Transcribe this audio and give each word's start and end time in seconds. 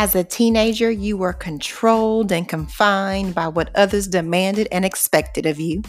As 0.00 0.14
a 0.14 0.24
teenager, 0.24 0.90
you 0.90 1.18
were 1.18 1.34
controlled 1.34 2.32
and 2.32 2.48
confined 2.48 3.34
by 3.34 3.48
what 3.48 3.68
others 3.76 4.08
demanded 4.08 4.66
and 4.72 4.82
expected 4.82 5.44
of 5.44 5.60
you. 5.60 5.82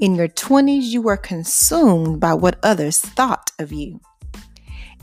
In 0.00 0.14
your 0.14 0.28
20s, 0.28 0.84
you 0.84 1.02
were 1.02 1.18
consumed 1.18 2.20
by 2.20 2.32
what 2.32 2.58
others 2.62 2.98
thought 3.00 3.50
of 3.58 3.70
you. 3.70 4.00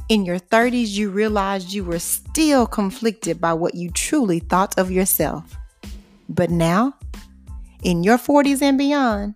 In 0.10 0.26
your 0.26 0.40
30s, 0.40 0.88
you 0.88 1.12
realized 1.12 1.72
you 1.72 1.84
were 1.84 2.00
still 2.00 2.66
conflicted 2.66 3.40
by 3.40 3.54
what 3.54 3.76
you 3.76 3.92
truly 3.92 4.40
thought 4.40 4.76
of 4.80 4.90
yourself. 4.90 5.56
But 6.28 6.50
now, 6.50 6.96
in 7.84 8.04
your 8.04 8.18
40s 8.18 8.64
and 8.64 8.76
beyond, 8.76 9.36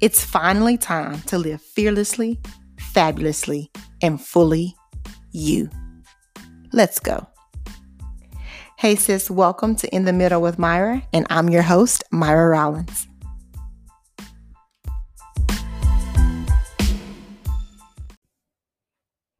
it's 0.00 0.24
finally 0.24 0.76
time 0.76 1.20
to 1.28 1.38
live 1.38 1.62
fearlessly, 1.62 2.40
fabulously, 2.80 3.70
and 4.02 4.20
fully 4.20 4.74
you. 5.30 5.70
Let's 6.72 6.98
go. 6.98 7.28
Hey, 8.84 8.96
sis, 8.96 9.30
welcome 9.30 9.76
to 9.76 9.88
In 9.94 10.04
the 10.04 10.12
Middle 10.12 10.42
with 10.42 10.58
Myra, 10.58 11.02
and 11.10 11.26
I'm 11.30 11.48
your 11.48 11.62
host, 11.62 12.04
Myra 12.10 12.50
Rollins. 12.50 13.08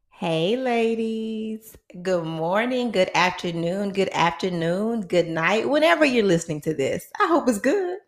Hey, 0.09 0.57
ladies. 0.57 1.77
Good 2.01 2.23
morning, 2.23 2.89
good 2.89 3.11
afternoon, 3.13 3.91
good 3.91 4.09
afternoon, 4.13 5.01
good 5.01 5.27
night, 5.27 5.69
whenever 5.69 6.05
you're 6.05 6.25
listening 6.25 6.61
to 6.61 6.73
this. 6.73 7.07
I 7.21 7.27
hope 7.27 7.47
it's 7.47 7.59
good. 7.59 7.99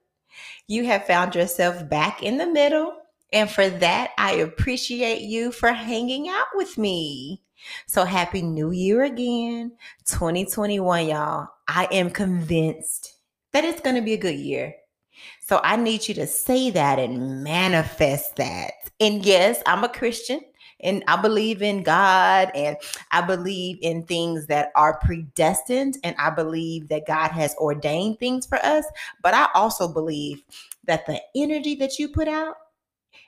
You 0.68 0.86
have 0.86 1.06
found 1.06 1.36
yourself 1.36 1.88
back 1.88 2.24
in 2.24 2.40
the 2.40 2.48
middle, 2.48 2.96
and 3.32 3.48
for 3.48 3.70
that, 3.70 4.10
I 4.18 4.32
appreciate 4.38 5.22
you 5.22 5.52
for 5.52 5.72
hanging 5.72 6.30
out 6.30 6.48
with 6.56 6.80
me. 6.80 7.44
So, 7.86 8.06
Happy 8.06 8.42
New 8.42 8.72
Year 8.72 9.04
again, 9.04 9.72
2021, 10.06 11.08
y'all. 11.08 11.48
I 11.68 11.88
am 11.92 12.10
convinced 12.10 13.16
that 13.54 13.66
it's 13.66 13.82
going 13.82 13.96
to 13.96 14.02
be 14.02 14.14
a 14.14 14.18
good 14.18 14.36
year. 14.36 14.76
So, 15.42 15.60
I 15.64 15.76
need 15.76 16.08
you 16.08 16.14
to 16.16 16.28
say 16.28 16.70
that 16.72 17.00
and 17.00 17.44
manifest 17.44 18.36
that. 18.38 18.72
And 19.00 19.26
yes, 19.26 19.62
I'm 19.66 19.84
a 19.84 19.90
Christian 19.90 20.42
and 20.82 21.04
I 21.08 21.20
believe 21.22 21.62
in 21.62 21.84
God 21.84 22.52
and 22.54 22.78
I 23.12 23.22
believe 23.22 23.80
in 23.82 24.04
things 24.04 24.48
that 24.48 24.72
are 24.76 25.00
predestined 25.00 25.98
and 26.04 26.16
I 26.20 26.30
believe 26.30 26.88
that 26.90 27.08
God 27.08 27.32
has 27.32 27.56
ordained 27.56 28.20
things 28.20 28.46
for 28.46 28.58
us. 28.64 28.86
But 29.22 29.34
I 29.34 29.48
also 29.54 29.88
believe 29.88 30.44
that 30.86 31.06
the 31.06 31.22
energy 31.36 31.76
that 31.76 32.00
you 32.00 32.10
put 32.10 32.28
out 32.28 32.56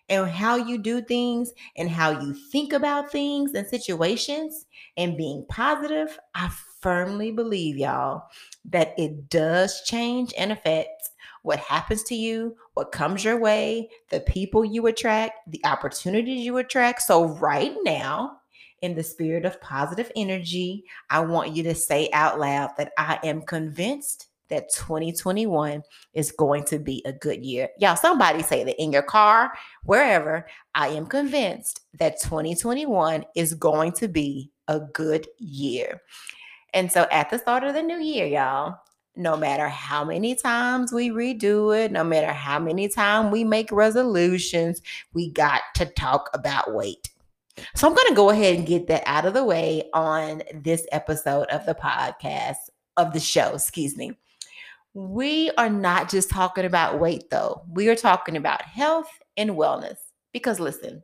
and 0.10 0.30
how 0.30 0.56
you 0.56 0.78
do 0.78 1.02
things 1.02 1.52
and 1.78 1.90
how 1.90 2.20
you 2.22 2.34
think 2.52 2.74
about 2.74 3.12
things 3.12 3.54
and 3.54 3.68
situations 3.68 4.66
and 4.98 5.18
being 5.18 5.46
positive, 5.50 6.18
I 6.36 6.50
firmly 6.82 7.32
believe, 7.32 7.78
y'all, 7.78 8.24
that 8.66 8.94
it 8.98 9.30
does 9.30 9.82
change 9.84 10.34
and 10.38 10.52
affect 10.52 11.10
what 11.44 11.60
happens 11.60 12.04
to 12.04 12.16
you, 12.16 12.56
what 12.74 12.92
comes 12.92 13.24
your 13.24 13.38
way, 13.38 13.90
the 14.10 14.20
people 14.22 14.66
you 14.66 14.88
attract, 14.88 15.50
the 15.52 15.62
opportunities 15.64 16.46
you 16.46 16.58
attract. 16.58 17.02
So, 17.02 17.26
right 17.26 17.76
now, 17.84 18.40
in 18.82 18.96
the 18.96 19.04
spirit 19.04 19.46
of 19.46 19.62
positive 19.62 20.12
energy, 20.16 20.84
I 21.10 21.22
want 21.22 21.56
you 21.56 21.64
to 21.64 21.76
say 21.76 22.10
out 22.14 22.40
loud 22.40 22.72
that 22.78 22.92
I 22.98 23.20
am 23.24 23.42
convinced 23.42 24.28
that 24.50 24.72
2021 24.74 25.84
is 26.14 26.32
going 26.32 26.64
to 26.66 26.80
be 26.80 27.02
a 27.06 27.14
good 27.14 27.44
year. 27.44 27.70
Y'all, 27.80 27.96
somebody 27.96 28.44
say 28.44 28.64
that 28.64 28.82
in 28.82 28.92
your 28.92 29.04
car, 29.04 29.54
wherever, 29.84 30.48
I 30.76 30.90
am 30.90 31.06
convinced 31.06 31.82
that 32.00 32.22
2021 32.22 33.26
is 33.36 33.54
going 33.54 33.94
to 33.94 34.08
be 34.08 34.52
a 34.68 34.80
good 34.80 35.28
year. 35.38 36.02
And 36.74 36.92
so 36.92 37.08
at 37.12 37.30
the 37.30 37.40
start 37.40 37.64
of 37.64 37.74
the 37.74 37.82
new 37.82 38.00
year, 38.00 38.26
y'all, 38.26 38.78
no 39.16 39.36
matter 39.36 39.68
how 39.68 40.06
many 40.06 40.36
times 40.36 40.94
we 40.94 41.10
redo 41.10 41.78
it, 41.78 41.92
no 41.92 42.04
matter 42.04 42.32
how 42.32 42.60
many 42.60 42.88
times 42.88 43.32
we 43.32 43.44
make 43.44 43.72
resolutions, 43.72 44.82
we 45.14 45.32
got 45.32 45.62
to 45.76 45.86
talk 45.86 46.30
about 46.34 46.74
weight. 46.74 47.10
So 47.76 47.88
I'm 47.88 47.96
going 47.96 48.08
to 48.08 48.16
go 48.16 48.30
ahead 48.30 48.56
and 48.56 48.66
get 48.66 48.88
that 48.88 49.04
out 49.06 49.26
of 49.26 49.34
the 49.34 49.44
way 49.44 49.90
on 49.94 50.44
this 50.54 50.88
episode 50.92 51.48
of 51.48 51.66
the 51.66 51.76
podcast, 51.76 52.70
of 52.96 53.12
the 53.12 53.20
show, 53.20 53.56
excuse 53.56 53.98
me. 53.98 54.18
We 54.94 55.52
are 55.58 55.70
not 55.70 56.10
just 56.10 56.30
talking 56.30 56.66
about 56.66 57.00
weight, 57.00 57.30
though. 57.30 57.64
We 57.72 57.90
are 57.90 57.96
talking 57.96 58.38
about 58.38 58.62
health 58.64 59.10
and 59.38 59.52
wellness. 59.52 59.98
Because 60.34 60.60
listen, 60.60 61.04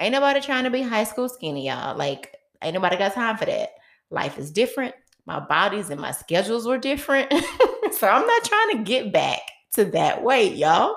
ain't 0.00 0.12
nobody 0.12 0.40
trying 0.40 0.64
to 0.64 0.70
be 0.70 0.82
high 0.82 1.04
school 1.04 1.28
skinny, 1.28 1.66
y'all. 1.66 1.96
Like, 1.96 2.34
ain't 2.62 2.74
nobody 2.74 2.96
got 2.96 3.14
time 3.14 3.36
for 3.36 3.44
that. 3.44 3.70
Life 4.10 4.38
is 4.38 4.50
different 4.50 4.94
my 5.28 5.38
bodies 5.38 5.90
and 5.90 6.00
my 6.00 6.10
schedules 6.10 6.66
were 6.66 6.78
different. 6.78 7.30
so 7.92 8.08
I'm 8.08 8.26
not 8.26 8.44
trying 8.44 8.78
to 8.78 8.82
get 8.82 9.12
back 9.12 9.40
to 9.74 9.84
that 9.84 10.24
weight, 10.24 10.56
y'all. 10.56 10.96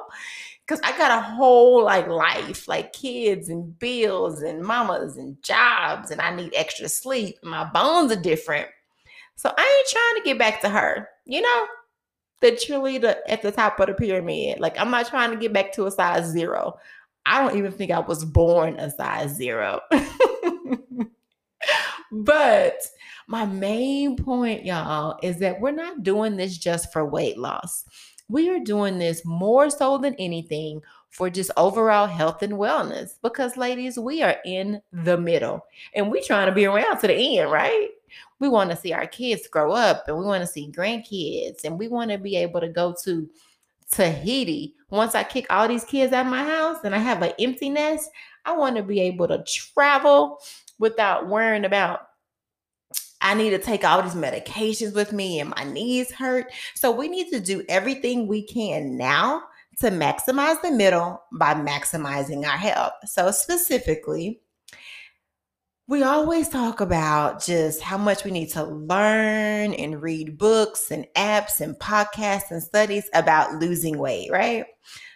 Cause 0.68 0.80
I 0.86 0.98
got 0.98 1.20
a 1.20 1.22
whole 1.22 1.84
like 1.84 2.08
life, 2.08 2.66
like 2.66 2.94
kids 2.94 3.50
and 3.50 3.78
bills 3.78 4.42
and 4.42 4.62
mamas 4.62 5.18
and 5.18 5.36
jobs, 5.44 6.12
and 6.12 6.22
I 6.22 6.34
need 6.34 6.54
extra 6.56 6.88
sleep. 6.88 7.36
My 7.44 7.66
bones 7.66 8.10
are 8.14 8.22
different. 8.22 8.70
So 9.36 9.54
I 9.56 9.62
ain't 9.62 9.90
trying 9.90 10.24
to 10.24 10.30
get 10.30 10.40
back 10.40 10.62
to 10.62 10.70
her, 10.70 11.10
you 11.26 11.42
know, 11.42 11.66
the 12.42 12.52
cheerleader 12.52 13.16
at 13.28 13.42
the 13.42 13.52
top 13.52 13.80
of 13.80 13.88
the 13.88 13.94
pyramid. 13.94 14.60
Like 14.60 14.80
I'm 14.80 14.92
not 14.92 15.08
trying 15.08 15.32
to 15.32 15.38
get 15.38 15.54
back 15.54 15.72
to 15.74 15.86
a 15.86 15.92
size 15.92 16.26
zero. 16.26 16.78
I 17.26 17.42
don't 17.42 17.58
even 17.58 17.72
think 17.72 17.92
I 17.92 18.00
was 18.00 18.26
born 18.26 18.80
a 18.80 18.90
size 18.90 19.36
zero. 19.36 19.80
but 22.12 22.82
my 23.28 23.46
main 23.46 24.18
point, 24.18 24.66
y'all, 24.66 25.20
is 25.22 25.38
that 25.38 25.62
we're 25.62 25.72
not 25.72 26.04
doing 26.04 26.36
this 26.36 26.58
just 26.58 26.92
for 26.92 27.06
weight 27.06 27.38
loss. 27.38 27.86
We 28.28 28.50
are 28.50 28.60
doing 28.60 28.98
this 28.98 29.24
more 29.24 29.70
so 29.70 29.98
than 29.98 30.16
anything 30.16 30.82
for 31.12 31.30
just 31.30 31.52
overall 31.58 32.08
health 32.08 32.42
and 32.42 32.54
wellness 32.54 33.12
because 33.22 33.58
ladies 33.58 34.00
we 34.00 34.24
are 34.24 34.38
in 34.46 34.82
the 34.92 35.18
middle 35.18 35.66
and 35.94 36.10
we're 36.10 36.24
trying 36.24 36.48
to 36.48 36.56
be 36.56 36.66
around 36.66 37.00
to 37.00 37.08
the 37.08 37.38
end 37.38 37.52
right 37.52 37.90
we 38.40 38.48
want 38.48 38.70
to 38.70 38.76
see 38.76 38.94
our 38.94 39.08
kids 39.08 39.48
grow 39.48 39.72
up 39.72 40.08
and 40.08 40.18
we 40.18 40.26
want 40.26 40.42
to 40.42 40.48
see 40.48 40.72
grandkids 40.72 41.64
and 41.64 41.78
we 41.78 41.88
want 41.88 42.12
to 42.12 42.18
be 42.18 42.36
able 42.36 42.60
to 42.60 42.70
go 42.70 42.96
to 43.04 43.30
tahiti 43.92 44.74
once 44.90 45.16
i 45.16 45.24
kick 45.24 45.46
all 45.50 45.68
these 45.68 45.84
kids 45.84 46.14
out 46.14 46.26
of 46.26 46.32
my 46.32 46.44
house 46.44 46.78
and 46.84 46.96
i 46.96 46.98
have 46.98 47.22
an 47.22 47.34
empty 47.40 47.70
nest 47.70 48.10
i 48.46 48.52
want 48.52 48.76
to 48.76 48.84
be 48.84 49.02
able 49.02 49.28
to 49.28 49.44
travel 49.44 50.40
without 50.80 51.28
worrying 51.28 51.66
about 51.66 52.08
I 53.22 53.36
need 53.36 53.52
to 53.52 53.60
take 53.60 53.84
all 53.84 54.02
these 54.02 54.16
medications 54.16 54.96
with 54.96 55.14
me 55.14 55.40
and 55.40 55.54
my 55.56 55.64
knees 55.64 56.12
hurt. 56.12 56.52
So 56.74 56.92
we 56.92 57.08
need 57.08 57.30
to 57.30 57.40
do 57.40 57.64
everything 57.70 58.26
we 58.26 58.42
can 58.42 58.98
now 58.98 59.44
to 59.80 59.90
maximize 59.90 60.62
the 60.62 60.72
middle 60.72 61.22
by 61.34 61.54
maximizing 61.54 62.46
our 62.46 62.58
health. 62.58 62.94
So 63.06 63.32
specifically, 63.32 64.42
we 65.92 66.04
always 66.04 66.48
talk 66.48 66.80
about 66.80 67.44
just 67.44 67.82
how 67.82 67.98
much 67.98 68.24
we 68.24 68.32
need 68.32 68.48
to 68.48 68.64
learn 68.64 69.74
and 69.74 70.02
read 70.02 70.38
books 70.38 70.90
and 70.90 71.06
apps 71.18 71.60
and 71.60 71.78
podcasts 71.80 72.50
and 72.50 72.64
studies 72.64 73.10
about 73.14 73.56
losing 73.56 73.98
weight, 73.98 74.32
right? 74.32 74.64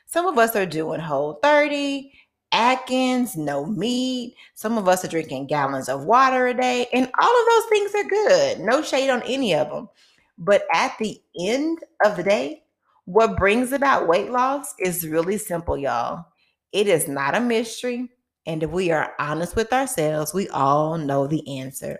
Some 0.05 0.27
of 0.27 0.37
us 0.37 0.53
are 0.53 0.65
doing 0.65 0.99
Whole30, 0.99 2.11
Atkins, 2.51 3.37
no 3.37 3.65
meat. 3.65 4.35
Some 4.55 4.77
of 4.77 4.89
us 4.89 5.05
are 5.05 5.07
drinking 5.07 5.47
gallons 5.47 5.87
of 5.87 6.03
water 6.03 6.47
a 6.47 6.53
day, 6.53 6.87
and 6.91 7.09
all 7.21 7.39
of 7.39 7.45
those 7.45 7.69
things 7.69 7.95
are 7.95 8.09
good. 8.09 8.59
No 8.59 8.81
shade 8.81 9.09
on 9.09 9.23
any 9.23 9.55
of 9.55 9.69
them. 9.69 9.87
But 10.37 10.63
at 10.73 10.97
the 10.99 11.21
end 11.39 11.79
of 12.03 12.17
the 12.17 12.23
day, 12.23 12.63
what 13.05 13.37
brings 13.37 13.71
about 13.71 14.09
weight 14.09 14.29
loss 14.29 14.73
is 14.77 15.07
really 15.07 15.37
simple, 15.37 15.77
y'all. 15.77 16.25
It 16.73 16.87
is 16.87 17.07
not 17.07 17.33
a 17.33 17.39
mystery. 17.39 18.09
And 18.45 18.61
if 18.63 18.69
we 18.69 18.91
are 18.91 19.13
honest 19.19 19.55
with 19.55 19.73
ourselves, 19.73 20.33
we 20.33 20.47
all 20.49 20.97
know 20.97 21.27
the 21.27 21.59
answer. 21.59 21.99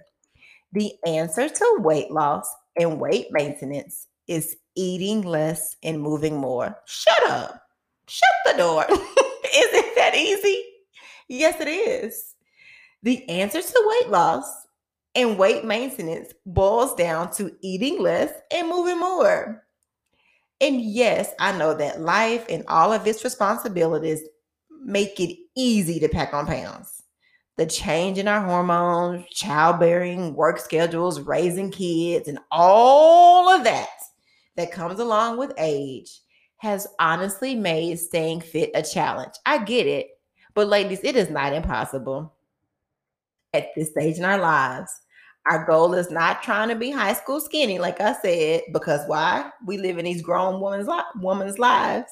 The 0.74 0.94
answer 1.06 1.50
to 1.50 1.78
weight 1.80 2.12
loss 2.12 2.48
and 2.78 3.00
weight 3.00 3.28
maintenance 3.32 4.08
is 4.28 4.56
eating 4.76 5.22
less 5.22 5.76
and 5.84 6.02
moving 6.02 6.36
more. 6.38 6.78
Shut 6.86 7.30
up. 7.30 7.62
Shut 8.08 8.30
the 8.46 8.58
door. 8.58 8.86
Is 8.90 8.98
it 9.74 9.96
that 9.96 10.16
easy? 10.16 10.64
Yes, 11.28 11.60
it 11.60 11.68
is. 11.68 12.36
The 13.04 13.28
answer 13.30 13.62
to 13.62 13.84
weight 14.02 14.12
loss 14.12 14.68
and 15.16 15.38
weight 15.38 15.64
maintenance 15.64 16.34
boils 16.46 16.94
down 16.96 17.32
to 17.34 17.56
eating 17.62 18.00
less 18.00 18.32
and 18.52 18.68
moving 18.68 19.00
more. 19.00 19.64
And 20.62 20.82
yes, 20.82 21.32
I 21.40 21.58
know 21.58 21.74
that 21.76 22.02
life 22.02 22.46
and 22.50 22.64
all 22.68 22.94
of 22.94 23.08
its 23.08 23.24
responsibilities 23.24 24.22
make 24.86 25.20
it 25.20 25.38
easy 25.56 26.00
to 26.00 26.08
pack 26.08 26.34
on 26.34 26.48
pounds. 26.48 27.04
The 27.58 27.66
change 27.66 28.18
in 28.18 28.28
our 28.28 28.42
hormones, 28.42 29.26
childbearing, 29.32 30.36
work 30.36 30.60
schedules, 30.60 31.20
raising 31.22 31.72
kids, 31.72 32.28
and 32.28 32.40
all 32.52 33.50
of 33.50 33.64
that 33.66 33.90
that 34.58 34.72
comes 34.72 35.00
along 35.00 35.38
with 35.38 35.54
age 35.58 36.22
has 36.58 36.88
honestly 37.00 37.56
made 37.56 38.00
staying 38.00 38.42
fit 38.42 38.72
a 38.76 38.82
challenge. 38.84 39.34
I 39.46 39.64
get 39.64 39.88
it. 39.88 40.08
But 40.54 40.68
ladies, 40.68 41.02
it 41.04 41.16
is 41.16 41.30
not 41.30 41.54
impossible. 41.54 42.34
At 43.54 43.68
this 43.76 43.92
stage 43.92 44.18
in 44.18 44.26
our 44.26 44.38
lives, 44.40 44.92
Our 45.48 45.64
goal 45.66 45.94
is 45.94 46.10
not 46.10 46.42
trying 46.42 46.70
to 46.70 46.76
be 46.76 46.90
high 46.90 47.14
school 47.14 47.40
skinny, 47.40 47.78
like 47.78 48.02
I 48.02 48.16
said, 48.22 48.62
because 48.74 49.02
why? 49.08 49.52
We 49.68 49.78
live 49.78 50.00
in 50.00 50.06
these 50.06 50.24
grown 50.24 50.60
woman's 50.60 50.88
li- 50.88 51.60
lives. 51.60 52.12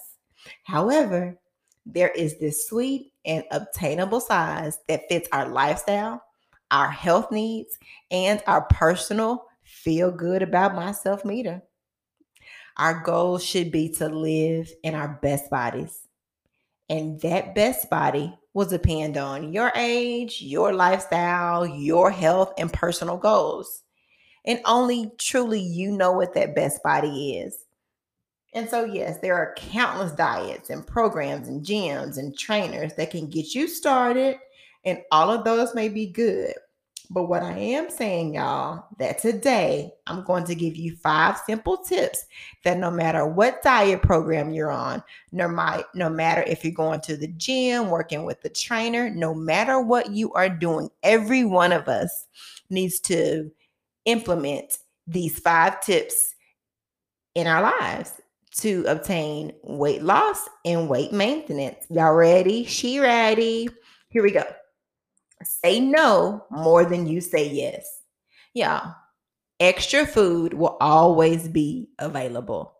However, 0.65 1.39
there 1.85 2.09
is 2.09 2.39
this 2.39 2.67
sweet 2.67 3.11
and 3.25 3.43
obtainable 3.51 4.19
size 4.19 4.79
that 4.87 5.07
fits 5.09 5.27
our 5.31 5.47
lifestyle, 5.47 6.23
our 6.71 6.89
health 6.89 7.31
needs, 7.31 7.77
and 8.11 8.41
our 8.47 8.63
personal 8.63 9.45
feel 9.63 10.11
good 10.11 10.41
about 10.41 10.75
myself 10.75 11.25
meter. 11.25 11.61
Our 12.77 13.01
goal 13.03 13.37
should 13.37 13.71
be 13.71 13.89
to 13.95 14.09
live 14.09 14.71
in 14.83 14.95
our 14.95 15.19
best 15.21 15.49
bodies. 15.49 16.07
And 16.89 17.19
that 17.21 17.55
best 17.55 17.89
body 17.89 18.33
will 18.53 18.65
depend 18.65 19.17
on 19.17 19.53
your 19.53 19.71
age, 19.75 20.41
your 20.41 20.73
lifestyle, 20.73 21.65
your 21.65 22.11
health, 22.11 22.53
and 22.57 22.71
personal 22.71 23.17
goals. 23.17 23.83
And 24.45 24.59
only 24.65 25.11
truly 25.17 25.61
you 25.61 25.91
know 25.91 26.11
what 26.11 26.33
that 26.33 26.55
best 26.55 26.83
body 26.83 27.37
is. 27.37 27.65
And 28.53 28.69
so, 28.69 28.85
yes, 28.85 29.17
there 29.19 29.35
are 29.35 29.55
countless 29.57 30.11
diets 30.11 30.69
and 30.69 30.85
programs 30.85 31.47
and 31.47 31.65
gyms 31.65 32.17
and 32.17 32.37
trainers 32.37 32.93
that 32.95 33.11
can 33.11 33.27
get 33.27 33.55
you 33.55 33.67
started, 33.67 34.37
and 34.85 34.99
all 35.11 35.31
of 35.31 35.43
those 35.43 35.73
may 35.73 35.89
be 35.89 36.07
good. 36.07 36.53
But 37.09 37.25
what 37.25 37.43
I 37.43 37.57
am 37.57 37.89
saying, 37.89 38.35
y'all, 38.35 38.85
that 38.97 39.19
today 39.19 39.91
I'm 40.07 40.23
going 40.23 40.45
to 40.45 40.55
give 40.55 40.75
you 40.75 40.95
five 40.95 41.37
simple 41.45 41.77
tips 41.77 42.25
that 42.63 42.77
no 42.77 42.89
matter 42.89 43.25
what 43.25 43.61
diet 43.61 44.01
program 44.01 44.51
you're 44.51 44.71
on, 44.71 45.03
no, 45.31 45.47
my, 45.47 45.83
no 45.93 46.09
matter 46.09 46.43
if 46.47 46.63
you're 46.63 46.73
going 46.73 47.01
to 47.01 47.17
the 47.17 47.27
gym, 47.27 47.89
working 47.89 48.23
with 48.23 48.41
the 48.41 48.49
trainer, 48.49 49.09
no 49.09 49.33
matter 49.33 49.79
what 49.79 50.11
you 50.11 50.31
are 50.33 50.49
doing, 50.49 50.89
every 51.03 51.43
one 51.43 51.71
of 51.71 51.87
us 51.87 52.27
needs 52.69 52.99
to 53.01 53.51
implement 54.05 54.79
these 55.05 55.37
five 55.37 55.81
tips 55.81 56.33
in 57.35 57.47
our 57.47 57.61
lives 57.61 58.21
to 58.57 58.85
obtain 58.87 59.51
weight 59.63 60.03
loss 60.03 60.47
and 60.63 60.89
weight 60.89 61.11
maintenance. 61.11 61.85
Y'all 61.89 62.13
ready? 62.13 62.65
She 62.65 62.99
ready? 62.99 63.69
Here 64.09 64.23
we 64.23 64.31
go. 64.31 64.43
Say 65.43 65.79
no 65.79 66.45
more 66.51 66.85
than 66.85 67.07
you 67.07 67.19
say 67.19 67.49
yes. 67.49 67.85
Y'all, 68.53 68.93
extra 69.59 70.05
food 70.05 70.53
will 70.53 70.77
always 70.79 71.47
be 71.47 71.89
available. 71.99 72.75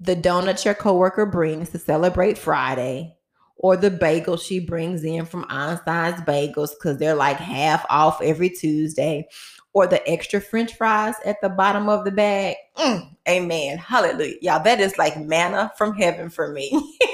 The 0.00 0.16
donut 0.16 0.64
your 0.64 0.74
coworker 0.74 1.26
brings 1.26 1.68
to 1.70 1.78
celebrate 1.78 2.38
Friday, 2.38 3.16
or 3.56 3.76
the 3.76 3.90
bagel 3.90 4.38
she 4.38 4.58
brings 4.58 5.04
in 5.04 5.26
from 5.26 5.44
Einstein's 5.50 6.22
Bagels 6.22 6.70
because 6.70 6.96
they're 6.96 7.14
like 7.14 7.36
half 7.36 7.84
off 7.90 8.22
every 8.22 8.48
Tuesday, 8.48 9.28
or 9.72 9.86
the 9.86 10.06
extra 10.08 10.40
french 10.40 10.74
fries 10.74 11.14
at 11.24 11.40
the 11.40 11.48
bottom 11.48 11.88
of 11.88 12.04
the 12.04 12.10
bag. 12.10 12.56
Mm, 12.76 13.16
amen. 13.28 13.78
Hallelujah. 13.78 14.36
Y'all, 14.40 14.62
that 14.64 14.80
is 14.80 14.98
like 14.98 15.18
manna 15.18 15.72
from 15.76 15.94
heaven 15.94 16.28
for 16.28 16.52
me. 16.52 16.72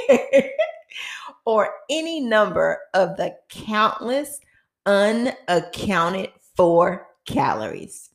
or 1.45 1.73
any 1.91 2.21
number 2.21 2.81
of 2.95 3.17
the 3.17 3.35
countless 3.49 4.41
unaccounted 4.87 6.31
for 6.55 7.09
calories. 7.27 8.11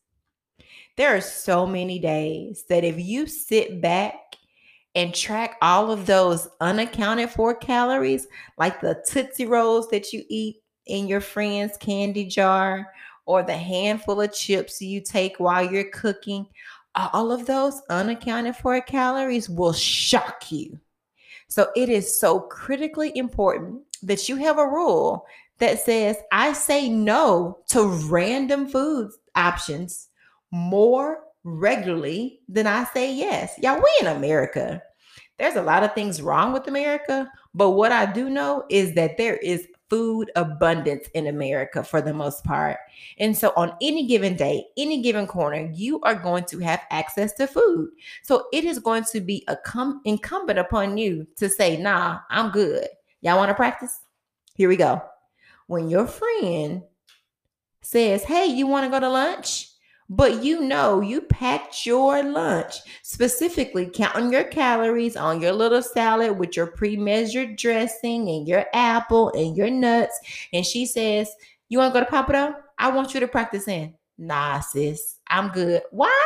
There 0.98 1.16
are 1.16 1.22
so 1.22 1.66
many 1.66 2.00
days 2.00 2.66
that 2.70 2.84
if 2.84 3.00
you 3.00 3.28
sit 3.28 3.82
back 3.82 4.16
and 4.94 5.16
track 5.16 5.58
all 5.62 5.90
of 5.90 6.06
those 6.06 6.50
unaccounted 6.60 7.30
for 7.30 7.56
calories, 7.56 8.28
like 8.58 8.82
the 8.82 9.02
Tootsie 9.08 9.46
Rolls 9.46 9.88
that 9.90 10.12
you 10.12 10.24
eat 10.30 10.58
in 10.86 11.08
your 11.08 11.22
friend's 11.22 11.78
candy 11.78 12.26
jar, 12.26 12.88
or 13.32 13.44
the 13.44 13.56
handful 13.56 14.20
of 14.20 14.34
chips 14.34 14.82
you 14.82 15.00
take 15.00 15.40
while 15.40 15.72
you're 15.72 15.90
cooking, 15.92 16.46
all 16.96 17.32
of 17.32 17.46
those 17.46 17.82
unaccounted 17.90 18.58
for 18.58 18.80
calories 18.82 19.50
will 19.50 19.72
shock 19.72 20.52
you. 20.52 20.78
So 21.48 21.70
it 21.76 21.88
is 21.88 22.20
so 22.20 22.42
critically 22.42 23.18
important 23.18 23.82
that 24.04 24.28
you 24.28 24.36
have 24.36 24.58
a 24.58 24.68
rule 24.68 25.26
that 25.60 25.80
says, 25.80 26.18
I 26.32 26.52
say 26.52 26.90
no 26.90 27.60
to 27.70 27.88
random 28.10 28.68
food 28.68 29.12
options 29.36 30.10
more 30.52 31.24
regularly 31.46 32.42
than 32.50 32.68
I 32.68 32.84
say 32.86 33.14
yes. 33.14 33.54
Y'all, 33.62 33.78
we 33.78 33.92
in 34.02 34.08
America. 34.08 34.82
There's 35.40 35.56
a 35.56 35.62
lot 35.62 35.84
of 35.84 35.94
things 35.94 36.22
wrong 36.22 36.52
with 36.52 36.68
America, 36.68 37.32
but 37.54 37.72
what 37.72 37.92
I 37.92 38.06
do 38.06 38.30
know 38.30 38.66
is 38.70 38.94
that 38.96 39.18
there 39.18 39.38
is 39.38 39.68
food 39.92 40.32
abundance 40.38 41.10
in 41.16 41.28
America 41.28 41.84
for 41.84 42.02
the 42.02 42.14
most 42.14 42.46
part. 42.46 42.78
And 43.20 43.38
so 43.38 43.52
on 43.58 43.76
any 43.82 44.08
given 44.08 44.38
day, 44.38 44.64
any 44.78 45.02
given 45.02 45.28
corner, 45.28 45.70
you 45.74 46.00
are 46.04 46.16
going 46.16 46.46
to 46.46 46.60
have 46.60 46.80
access 46.92 47.34
to 47.34 47.46
food. 47.46 47.90
So 48.24 48.46
it 48.54 48.64
is 48.64 48.80
going 48.80 49.04
to 49.12 49.20
be 49.20 49.44
a 49.50 49.58
com- 49.58 50.00
incumbent 50.06 50.60
upon 50.60 50.98
you 50.98 51.28
to 51.36 51.50
say, 51.50 51.76
nah, 51.76 52.20
I'm 52.30 52.52
good. 52.52 52.88
Y'all 53.20 53.36
want 53.36 53.50
to 53.50 53.54
practice? 53.54 54.00
Here 54.56 54.70
we 54.70 54.78
go. 54.78 55.02
When 55.68 55.90
your 55.90 56.08
friend 56.08 56.84
says, 57.82 58.24
hey, 58.24 58.46
you 58.46 58.68
want 58.68 58.86
to 58.86 58.90
go 58.90 59.02
to 59.02 59.10
lunch? 59.10 59.71
But 60.14 60.44
you 60.44 60.60
know 60.60 61.00
you 61.00 61.22
packed 61.22 61.86
your 61.86 62.22
lunch 62.22 62.76
specifically 63.02 63.90
counting 63.90 64.34
your 64.34 64.44
calories 64.44 65.16
on 65.16 65.40
your 65.40 65.54
little 65.54 65.82
salad 65.82 66.38
with 66.38 66.58
your 66.58 66.68
pre-measured 66.68 67.56
dressing 67.56 68.28
and 68.28 68.46
your 68.46 68.66
apple 68.74 69.30
and 69.30 69.56
your 69.56 69.70
nuts. 69.70 70.20
And 70.52 70.66
she 70.66 70.86
says 70.86 71.34
you 71.70 71.78
want 71.78 71.94
to 71.94 72.00
go 72.02 72.04
to 72.04 72.12
Papa 72.12 72.34
Pappadeaux 72.34 72.56
i 72.78 72.92
want 72.92 73.14
you 73.14 73.22
to 73.22 73.28
practice 73.30 73.70
in. 73.70 73.94
Nah 74.18 74.60
sis 74.60 75.20
i'm 75.30 75.48
good. 75.48 75.82
Why? 75.92 76.26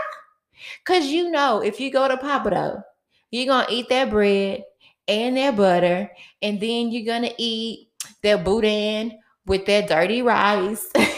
Because 0.83 1.05
you 1.05 1.29
know 1.29 1.61
if 1.61 1.79
you 1.79 1.91
go 1.91 2.07
to 2.07 2.17
Papa 2.17 2.49
Pappadeaux 2.49 2.83
you're 3.29 3.45
gonna 3.45 3.67
eat 3.69 3.87
that 3.89 4.09
bread 4.09 4.63
and 5.07 5.37
that 5.37 5.55
butter 5.55 6.09
and 6.41 6.59
then 6.59 6.89
you're 6.91 7.05
gonna 7.05 7.33
eat 7.37 7.89
that 8.23 8.43
boudin 8.43 9.19
with 9.45 9.67
that 9.67 9.87
dirty 9.87 10.23
rice 10.23 10.87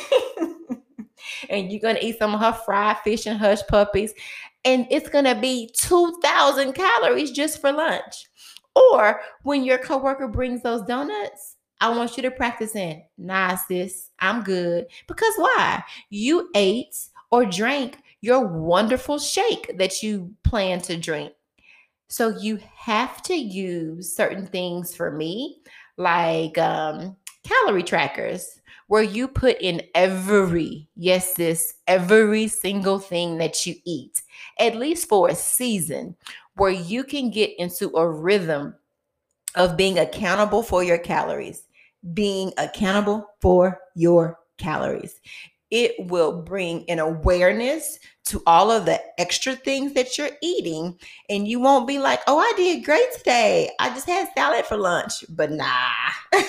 and 1.50 1.72
you're 1.72 1.82
gonna 1.82 2.00
eat 2.02 2.20
some 2.20 2.34
of 2.34 2.42
her 2.42 2.54
fried 2.54 2.98
fish 3.00 3.26
and 3.26 3.40
hush 3.40 3.66
puppies, 3.68 4.14
and 4.66 4.88
it's 4.90 5.10
gonna 5.10 5.40
be 5.40 5.72
2,000 5.78 6.74
calories 6.74 7.32
just 7.32 7.62
for 7.62 7.72
lunch. 7.72 8.28
Or 8.76 9.22
when 9.44 9.64
your 9.64 9.80
coworker 9.80 10.28
brings 10.28 10.62
those 10.62 10.84
donuts, 10.84 11.56
I 11.80 11.90
want 11.90 12.18
you 12.18 12.24
to 12.24 12.32
practice 12.32 12.76
in, 12.76 13.04
nah, 13.18 13.56
sis, 13.56 14.10
I'm 14.20 14.44
good. 14.44 14.88
Because 15.08 15.34
why? 15.38 15.84
You 16.10 16.50
ate 16.56 16.96
or 17.32 17.46
drank 17.46 17.98
your 18.22 18.46
wonderful 18.48 19.20
shake 19.20 19.78
that 19.78 20.02
you 20.02 20.34
plan 20.44 20.82
to 20.82 20.98
drink. 20.98 21.34
So 22.08 22.30
you 22.40 22.60
have 22.76 23.22
to 23.24 23.36
use 23.36 24.16
certain 24.16 24.48
things 24.48 24.96
for 24.96 25.12
me, 25.12 25.62
like 25.98 26.58
um, 26.58 27.16
calorie 27.44 27.84
trackers 27.84 28.57
where 28.88 29.04
you 29.04 29.28
put 29.28 29.58
in 29.62 29.82
every, 29.96 30.90
yes, 30.96 31.34
this, 31.34 31.74
every 31.88 32.48
single 32.48 33.00
thing 33.00 33.38
that 33.38 33.66
you 33.66 33.76
eat, 33.86 34.22
at 34.60 34.76
least 34.76 35.08
for 35.08 35.30
a 35.30 35.36
season, 35.36 36.16
where 36.56 36.72
you 36.72 37.04
can 37.04 37.30
get 37.30 37.52
into 37.60 37.90
a 37.96 38.10
rhythm 38.10 38.74
of 39.56 39.78
being 39.78 40.00
accountable 40.00 40.64
for 40.64 40.84
your 40.84 40.98
calories, 40.98 41.64
being 42.14 42.52
accountable 42.58 43.28
for 43.42 43.80
your 43.96 44.40
calories 44.58 45.20
it 45.72 45.96
will 46.00 46.42
bring 46.42 46.90
an 46.90 47.00
awareness 47.00 48.00
to 48.26 48.42
all 48.46 48.72
of 48.72 48.86
the 48.86 49.02
extra 49.18 49.56
things 49.56 49.94
that 49.94 50.18
you're 50.18 50.32
eating. 50.42 50.98
And 51.30 51.48
you 51.48 51.60
won't 51.60 51.88
be 51.88 52.00
like, 52.00 52.20
oh, 52.28 52.38
I 52.38 52.54
did 52.58 52.84
great 52.84 53.12
today. 53.18 53.72
I 53.80 53.90
just 53.90 54.08
had 54.08 54.30
salad 54.36 54.66
for 54.66 54.78
lunch. 54.78 55.24
But 55.30 55.52
nah. 55.52 55.68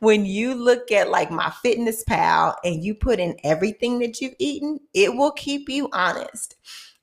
when 0.00 0.24
you 0.24 0.54
look 0.54 0.90
at 0.92 1.10
like 1.10 1.30
my 1.30 1.50
fitness 1.62 2.04
pal 2.04 2.56
and 2.64 2.82
you 2.82 2.94
put 2.94 3.18
in 3.18 3.36
everything 3.44 3.98
that 4.00 4.20
you've 4.20 4.36
eaten, 4.38 4.80
it 4.94 5.14
will 5.14 5.32
keep 5.32 5.68
you 5.68 5.88
honest. 5.92 6.56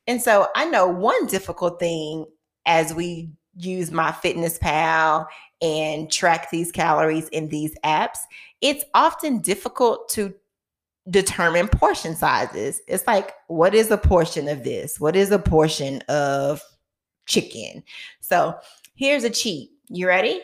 And 0.07 0.21
so 0.21 0.47
I 0.55 0.65
know 0.65 0.87
one 0.87 1.27
difficult 1.27 1.79
thing 1.79 2.25
as 2.65 2.93
we 2.93 3.29
use 3.55 3.89
MyFitnessPal 3.89 5.25
and 5.61 6.11
track 6.11 6.51
these 6.51 6.71
calories 6.71 7.27
in 7.29 7.49
these 7.49 7.75
apps, 7.83 8.19
it's 8.61 8.85
often 8.93 9.39
difficult 9.39 10.09
to 10.09 10.33
determine 11.09 11.67
portion 11.67 12.15
sizes. 12.15 12.81
It's 12.87 13.07
like, 13.07 13.33
what 13.47 13.73
is 13.73 13.91
a 13.91 13.97
portion 13.97 14.47
of 14.47 14.63
this? 14.63 14.99
What 14.99 15.15
is 15.15 15.31
a 15.31 15.39
portion 15.39 16.01
of 16.09 16.61
chicken? 17.25 17.83
So 18.19 18.55
here's 18.95 19.23
a 19.23 19.29
cheat. 19.29 19.71
You 19.89 20.07
ready? 20.07 20.41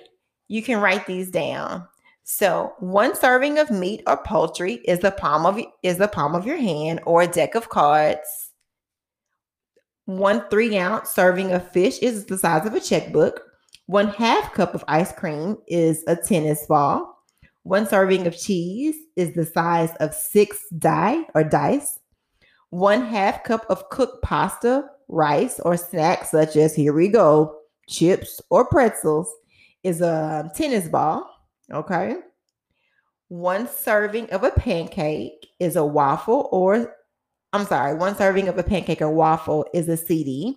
You 0.48 0.62
can 0.64 0.80
write 0.80 1.06
these 1.06 1.32
down. 1.32 1.88
So 2.24 2.74
one 2.80 3.16
serving 3.16 3.60
of 3.60 3.70
meat 3.70 4.02
or 4.08 4.18
poultry 4.18 4.76
is 4.86 5.00
the 5.00 5.12
palm 5.12 5.46
of 5.46 5.60
is 5.82 5.98
the 5.98 6.08
palm 6.08 6.36
of 6.36 6.46
your 6.46 6.58
hand 6.58 7.02
or 7.06 7.22
a 7.22 7.28
deck 7.28 7.56
of 7.56 7.70
cards. 7.70 8.52
One 10.06 10.48
three 10.50 10.78
ounce 10.78 11.10
serving 11.10 11.52
of 11.52 11.70
fish 11.72 12.00
is 12.00 12.26
the 12.26 12.38
size 12.38 12.66
of 12.66 12.74
a 12.74 12.80
checkbook. 12.80 13.42
One 13.88 14.08
half 14.08 14.54
cup 14.54 14.74
of 14.74 14.86
ice 14.88 15.12
cream 15.12 15.58
is 15.68 16.04
a 16.08 16.16
tennis 16.16 16.66
ball. 16.66 17.13
One 17.64 17.88
serving 17.88 18.28
of 18.28 18.38
cheese 18.38 18.96
is 19.16 19.34
the 19.34 19.46
size 19.46 19.92
of 20.00 20.14
six 20.14 20.60
die 20.78 21.24
or 21.34 21.44
dice. 21.44 22.00
one 22.70 23.06
half 23.06 23.44
cup 23.44 23.66
of 23.70 23.90
cooked 23.90 24.24
pasta, 24.24 24.90
rice, 25.08 25.60
or 25.60 25.78
snacks 25.78 26.32
such 26.32 26.56
as 26.56 26.76
here 26.76 26.94
we 26.94 27.08
go, 27.08 27.56
chips 27.88 28.42
or 28.50 28.66
pretzels 28.66 29.32
is 29.84 30.02
a 30.02 30.52
tennis 30.56 30.88
ball. 30.90 31.30
Okay. 31.72 32.16
One 33.30 33.68
serving 33.68 34.30
of 34.32 34.44
a 34.44 34.52
pancake 34.52 35.48
is 35.60 35.76
a 35.76 35.86
waffle 35.86 36.50
or 36.52 36.96
I'm 37.54 37.66
sorry, 37.68 37.96
one 37.96 38.16
serving 38.16 38.48
of 38.48 38.58
a 38.58 38.64
pancake 38.64 39.02
or 39.02 39.12
waffle 39.12 39.66
is 39.74 39.88
a 39.88 39.96
CD, 39.96 40.56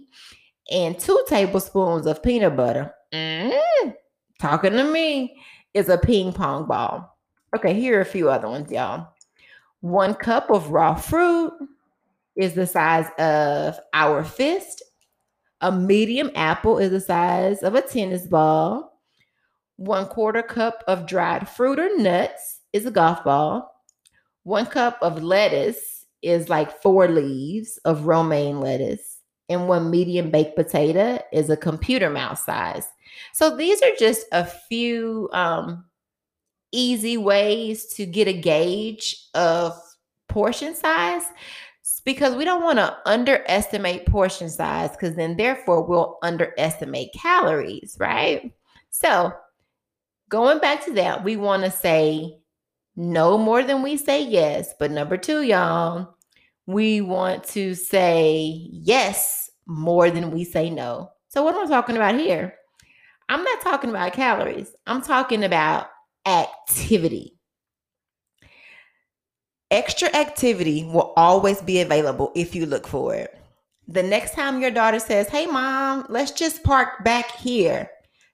and 0.71 0.99
two 0.99 1.23
tablespoons 1.29 2.07
of 2.07 2.23
peanut 2.23 2.57
butter. 2.57 2.95
Mm, 3.13 3.95
talking 4.41 4.73
to 4.73 4.85
me 4.85 5.37
is 5.77 5.91
a 5.91 5.99
ping 5.99 6.33
pong 6.33 6.67
ball. 6.67 7.19
Okay, 7.55 7.75
here 7.75 7.99
are 7.99 8.01
a 8.01 8.07
few 8.07 8.31
other 8.31 8.49
ones, 8.49 8.73
y'all. 8.73 9.09
One 9.81 10.15
cup 10.15 10.51
of 10.51 10.71
raw 10.71 10.95
fruit 10.95 11.53
is 12.35 12.55
the 12.55 12.67
size 12.67 13.09
of 13.19 13.79
our 13.93 14.25
fist. 14.25 14.83
A 15.61 15.71
medium 15.71 16.31
apple 16.35 16.79
is 16.79 16.91
the 16.91 17.01
size 17.01 17.63
of 17.63 17.75
a 17.75 17.83
tennis 17.83 18.27
ball. 18.27 18.99
One 19.77 20.07
quarter 20.07 20.43
cup 20.43 20.83
of 20.89 21.07
dried 21.07 21.47
fruit 21.47 21.79
or 21.79 21.95
nuts 21.99 22.61
is 22.73 22.87
a 22.87 22.91
golf 22.91 23.23
ball. 23.23 23.71
One 24.45 24.65
cup 24.65 24.99
of 25.03 25.23
lettuce 25.23 26.07
is 26.23 26.49
like 26.49 26.81
four 26.81 27.07
leaves 27.07 27.79
of 27.85 28.07
romaine 28.07 28.61
lettuce. 28.61 29.21
And 29.51 29.69
one 29.69 29.91
medium 29.91 30.31
baked 30.31 30.57
potato 30.57 31.23
is 31.33 31.51
a 31.51 31.57
computer 31.57 32.09
mouse 32.09 32.47
size. 32.47 32.89
So 33.33 33.57
these 33.57 33.83
are 33.83 33.95
just 33.99 34.27
a 34.33 34.45
few 34.45 35.29
um, 35.33 35.85
easy 36.73 37.17
ways 37.17 37.87
to 37.95 38.07
get 38.07 38.29
a 38.29 38.33
gauge 38.33 39.29
of 39.35 39.79
portion 40.29 40.75
size 40.75 41.25
because 42.05 42.35
we 42.35 42.45
don't 42.45 42.63
want 42.63 42.79
to 42.79 42.97
underestimate 43.05 44.07
portion 44.07 44.49
size 44.49 44.91
because 44.91 45.17
then 45.17 45.37
therefore 45.37 45.83
we'll 45.83 46.19
underestimate 46.23 47.13
calories, 47.13 47.97
right? 47.99 48.53
So, 48.91 49.33
going 50.29 50.59
back 50.61 50.85
to 50.85 50.93
that, 50.95 51.25
we 51.25 51.37
want 51.37 51.65
to 51.65 51.71
say 51.71 52.39
no 52.95 53.37
more 53.37 53.63
than 53.63 53.83
we 53.83 53.97
say 53.97 54.23
yes. 54.23 54.73
But 54.79 54.91
number 54.91 55.17
2, 55.17 55.43
y'all, 55.43 56.17
we 56.67 57.01
want 57.01 57.45
to 57.49 57.75
say 57.75 58.69
yes 58.71 59.51
more 59.67 60.11
than 60.11 60.31
we 60.31 60.45
say 60.45 60.71
no. 60.71 61.11
So, 61.29 61.43
what 61.43 61.55
am 61.55 61.67
I 61.67 61.69
talking 61.69 61.97
about 61.97 62.19
here? 62.19 62.55
I'm 63.29 63.43
not 63.43 63.61
talking 63.61 63.91
about 63.91 64.13
calories. 64.13 64.73
I'm 64.87 65.03
talking 65.03 65.45
about 65.45 65.89
activity. 66.27 67.33
Extra 69.71 70.15
activity 70.15 70.85
will 70.85 71.13
always 71.17 71.61
be 71.61 71.81
available 71.81 72.31
if 72.37 72.55
you 72.55 72.67
look 72.67 72.87
for 72.87 73.15
it. 73.15 73.37
The 73.89 74.03
next 74.03 74.35
time 74.35 74.61
your 74.61 74.71
daughter 74.71 75.01
says, 75.01 75.29
Hey, 75.29 75.47
mom, 75.47 76.07
let's 76.09 76.33
just 76.33 76.63
park 76.63 77.05
back 77.05 77.33
here, 77.33 77.91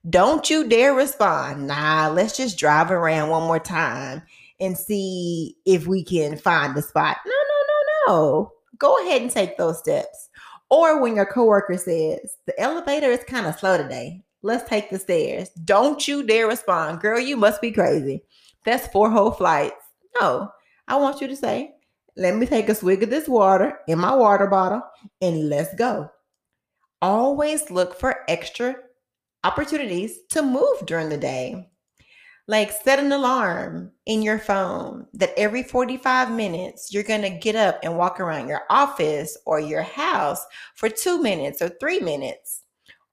don't 0.08 0.48
you 0.50 0.68
dare 0.68 0.94
respond. 0.94 1.66
Nah, 1.68 2.08
let's 2.08 2.36
just 2.36 2.58
drive 2.58 2.90
around 2.90 3.30
one 3.30 3.44
more 3.44 3.60
time 3.60 4.22
and 4.60 4.76
see 4.76 5.56
if 5.64 5.86
we 5.86 6.04
can 6.04 6.36
find 6.36 6.74
the 6.74 6.82
spot. 6.82 7.18
No, 7.26 7.32
no, 7.32 7.64
no, 7.68 8.14
no. 8.14 8.52
Go 8.78 8.98
ahead 9.06 9.22
and 9.22 9.30
take 9.30 9.56
those 9.56 9.78
steps. 9.78 10.28
Or 10.70 11.00
when 11.00 11.16
your 11.16 11.26
coworker 11.26 11.76
says, 11.76 12.36
The 12.46 12.58
elevator 12.58 13.10
is 13.10 13.24
kind 13.24 13.46
of 13.46 13.58
slow 13.58 13.76
today, 13.76 14.22
let's 14.42 14.68
take 14.68 14.90
the 14.90 14.98
stairs. 14.98 15.48
Don't 15.64 16.06
you 16.06 16.22
dare 16.22 16.46
respond. 16.46 17.00
Girl, 17.00 17.18
you 17.18 17.36
must 17.36 17.60
be 17.60 17.72
crazy. 17.72 18.22
That's 18.64 18.86
four 18.88 19.10
whole 19.10 19.32
flights. 19.32 19.74
No 20.20 20.50
I 20.88 20.96
want 20.96 21.20
you 21.20 21.28
to 21.28 21.36
say, 21.36 21.74
let 22.16 22.36
me 22.36 22.46
take 22.46 22.68
a 22.68 22.74
swig 22.74 23.02
of 23.02 23.10
this 23.10 23.28
water 23.28 23.78
in 23.88 23.98
my 23.98 24.14
water 24.14 24.46
bottle 24.46 24.82
and 25.20 25.48
let's 25.48 25.74
go. 25.74 26.10
Always 27.00 27.70
look 27.70 27.98
for 27.98 28.24
extra 28.28 28.76
opportunities 29.44 30.18
to 30.30 30.42
move 30.42 30.84
during 30.86 31.08
the 31.08 31.16
day. 31.16 31.68
Like 32.48 32.72
set 32.72 32.98
an 32.98 33.12
alarm 33.12 33.92
in 34.04 34.20
your 34.20 34.38
phone 34.38 35.06
that 35.14 35.32
every 35.36 35.62
45 35.62 36.32
minutes 36.32 36.92
you're 36.92 37.02
going 37.04 37.22
to 37.22 37.30
get 37.30 37.56
up 37.56 37.78
and 37.82 37.96
walk 37.96 38.20
around 38.20 38.48
your 38.48 38.62
office 38.68 39.38
or 39.46 39.60
your 39.60 39.82
house 39.82 40.44
for 40.74 40.88
two 40.88 41.22
minutes 41.22 41.62
or 41.62 41.70
three 41.80 42.00
minutes. 42.00 42.62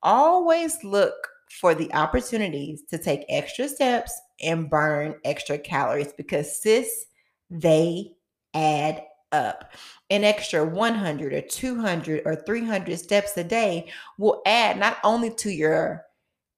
Always 0.02 0.84
look 0.84 1.16
for 1.60 1.76
the 1.76 1.94
opportunities 1.94 2.84
to 2.90 2.98
take 2.98 3.26
extra 3.28 3.68
steps 3.68 4.20
and 4.42 4.70
burn 4.70 5.16
extra 5.26 5.58
calories 5.58 6.14
because, 6.14 6.62
sis, 6.62 7.06
they 7.50 8.12
add 8.54 9.04
up. 9.32 9.74
An 10.10 10.24
extra 10.24 10.66
100 10.66 11.34
or 11.34 11.42
200 11.42 12.22
or 12.26 12.36
300 12.36 13.00
steps 13.00 13.38
a 13.38 13.44
day 13.44 13.92
will 14.18 14.42
add 14.46 14.80
not 14.80 14.98
only 15.04 15.32
to 15.36 15.52
your 15.52 16.06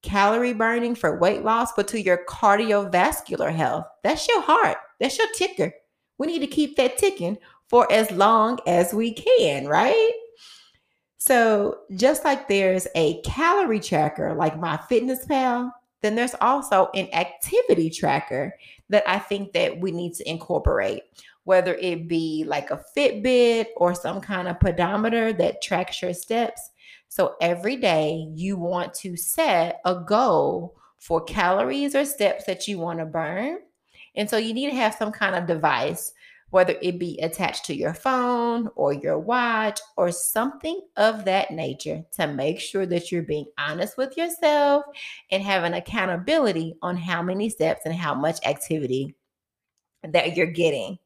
calorie 0.02 0.52
burning 0.52 0.94
for 0.94 1.18
weight 1.18 1.42
loss, 1.42 1.72
but 1.72 1.88
to 1.88 2.00
your 2.00 2.24
cardiovascular 2.28 3.52
health. 3.52 3.86
That's 4.02 4.26
your 4.28 4.40
heart, 4.40 4.78
that's 5.00 5.18
your 5.18 5.28
ticker. 5.34 5.72
We 6.18 6.26
need 6.26 6.40
to 6.40 6.46
keep 6.46 6.76
that 6.76 6.98
ticking 6.98 7.38
for 7.68 7.90
as 7.90 8.10
long 8.10 8.58
as 8.66 8.92
we 8.92 9.12
can, 9.12 9.66
right? 9.66 10.12
So, 11.24 11.78
just 11.94 12.24
like 12.24 12.48
there's 12.48 12.88
a 12.96 13.20
calorie 13.20 13.78
tracker 13.78 14.34
like 14.34 14.58
MyFitnessPal, 14.58 15.70
then 16.00 16.16
there's 16.16 16.34
also 16.40 16.90
an 16.96 17.08
activity 17.12 17.90
tracker 17.90 18.52
that 18.88 19.08
I 19.08 19.20
think 19.20 19.52
that 19.52 19.78
we 19.78 19.92
need 19.92 20.14
to 20.14 20.28
incorporate, 20.28 21.04
whether 21.44 21.76
it 21.76 22.08
be 22.08 22.42
like 22.44 22.72
a 22.72 22.82
Fitbit 22.96 23.66
or 23.76 23.94
some 23.94 24.20
kind 24.20 24.48
of 24.48 24.58
pedometer 24.58 25.32
that 25.34 25.62
tracks 25.62 26.02
your 26.02 26.12
steps. 26.12 26.70
So 27.06 27.36
every 27.40 27.76
day 27.76 28.26
you 28.34 28.56
want 28.56 28.92
to 28.94 29.16
set 29.16 29.80
a 29.84 29.94
goal 29.94 30.74
for 30.98 31.22
calories 31.22 31.94
or 31.94 32.04
steps 32.04 32.46
that 32.46 32.66
you 32.66 32.80
want 32.80 32.98
to 32.98 33.04
burn. 33.04 33.58
And 34.16 34.28
so 34.28 34.38
you 34.38 34.52
need 34.54 34.70
to 34.70 34.76
have 34.76 34.96
some 34.96 35.12
kind 35.12 35.36
of 35.36 35.46
device 35.46 36.14
whether 36.52 36.76
it 36.82 36.98
be 36.98 37.18
attached 37.22 37.64
to 37.64 37.74
your 37.74 37.94
phone 37.94 38.68
or 38.76 38.92
your 38.92 39.18
watch 39.18 39.80
or 39.96 40.12
something 40.12 40.78
of 40.98 41.24
that 41.24 41.50
nature 41.50 42.04
to 42.12 42.26
make 42.26 42.60
sure 42.60 42.84
that 42.84 43.10
you're 43.10 43.22
being 43.22 43.46
honest 43.56 43.96
with 43.96 44.18
yourself 44.18 44.84
and 45.30 45.42
having 45.42 45.72
accountability 45.72 46.76
on 46.82 46.94
how 46.94 47.22
many 47.22 47.48
steps 47.48 47.86
and 47.86 47.94
how 47.94 48.14
much 48.14 48.38
activity 48.44 49.14
that 50.04 50.36
you're 50.36 50.46
getting. 50.46 50.98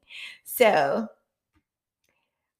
So, 0.42 1.06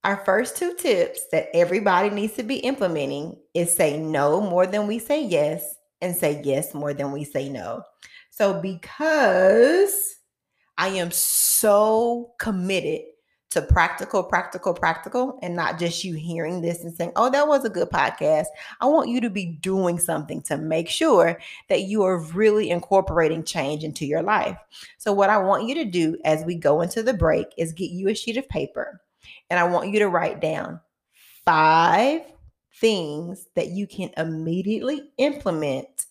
our 0.05 0.25
first 0.25 0.57
two 0.57 0.75
tips 0.75 1.23
that 1.33 1.49
everybody 1.53 2.11
needs 2.11 2.35
to 2.35 2.45
be 2.45 2.59
implementing 2.59 3.37
is 3.53 3.75
say 3.75 3.99
no 3.99 4.41
more 4.41 4.65
than 4.65 4.87
we 4.87 5.01
say 5.01 5.25
yes 5.25 5.75
and 6.01 6.15
say 6.15 6.41
yes 6.45 6.73
more 6.73 6.95
than 6.95 7.11
we 7.11 7.25
say 7.25 7.49
no. 7.49 7.83
So, 8.31 8.63
because 8.63 10.17
I 10.79 10.89
am 10.89 11.11
so 11.11 12.33
committed 12.39 13.03
to 13.51 13.63
practical, 13.63 14.23
practical, 14.23 14.75
practical, 14.75 15.39
and 15.41 15.57
not 15.57 15.79
just 15.79 16.05
you 16.05 16.15
hearing 16.15 16.61
this 16.61 16.83
and 16.85 16.95
saying, 16.95 17.13
oh, 17.17 17.31
that 17.31 17.49
was 17.49 17.65
a 17.65 17.71
good 17.71 17.89
podcast. 17.89 18.47
I 18.81 18.87
want 18.87 19.09
you 19.09 19.21
to 19.21 19.31
be 19.31 19.47
doing 19.47 19.99
something 19.99 20.43
to 20.43 20.59
make 20.59 20.89
sure 20.89 21.39
that 21.69 21.83
you 21.83 22.03
are 22.03 22.21
really 22.21 22.71
incorporating 22.71 23.45
change 23.45 23.85
into 23.85 24.05
your 24.05 24.23
life. 24.23 24.59
So, 24.99 25.13
what 25.13 25.31
I 25.31 25.39
want 25.39 25.67
you 25.67 25.75
to 25.77 25.85
do 25.85 26.19
as 26.25 26.45
we 26.45 26.57
go 26.57 26.81
into 26.81 27.03
the 27.03 27.15
break 27.15 27.47
is 27.57 27.73
get 27.73 27.91
you 27.91 28.09
a 28.09 28.15
sheet 28.15 28.37
of 28.37 28.49
paper, 28.49 29.01
and 29.49 29.59
I 29.59 29.65
want 29.65 29.91
you 29.91 30.01
to 30.01 30.09
write 30.09 30.41
down 30.41 30.81
five 31.45 32.23
things 32.81 33.47
that 33.55 33.69
you 33.69 33.87
can 33.87 34.11
immediately 34.17 35.03
implement 35.19 36.06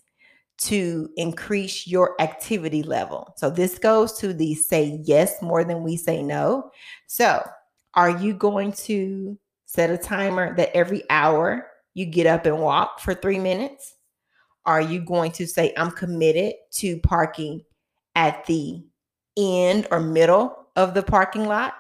to 0.57 1.09
increase 1.17 1.85
your 1.85 2.19
activity 2.21 2.83
level. 2.83 3.33
So 3.37 3.49
this 3.49 3.77
goes 3.77 4.17
to 4.19 4.33
the 4.33 4.55
say 4.55 4.99
yes 5.03 5.41
more 5.41 5.63
than 5.63 5.83
we 5.83 5.97
say 5.97 6.23
no. 6.23 6.71
So, 7.07 7.43
are 7.93 8.09
you 8.09 8.33
going 8.33 8.73
to 8.73 9.37
set 9.65 9.89
a 9.89 9.97
timer 9.97 10.55
that 10.55 10.75
every 10.75 11.03
hour 11.09 11.67
you 11.93 12.05
get 12.05 12.27
up 12.27 12.45
and 12.45 12.59
walk 12.59 12.99
for 12.99 13.13
3 13.13 13.39
minutes? 13.39 13.95
Are 14.65 14.81
you 14.81 14.99
going 14.99 15.31
to 15.33 15.47
say 15.47 15.73
I'm 15.77 15.91
committed 15.91 16.55
to 16.73 16.99
parking 16.99 17.61
at 18.15 18.45
the 18.45 18.83
end 19.37 19.87
or 19.91 19.99
middle 19.99 20.67
of 20.75 20.93
the 20.93 21.03
parking 21.03 21.45
lot 21.45 21.73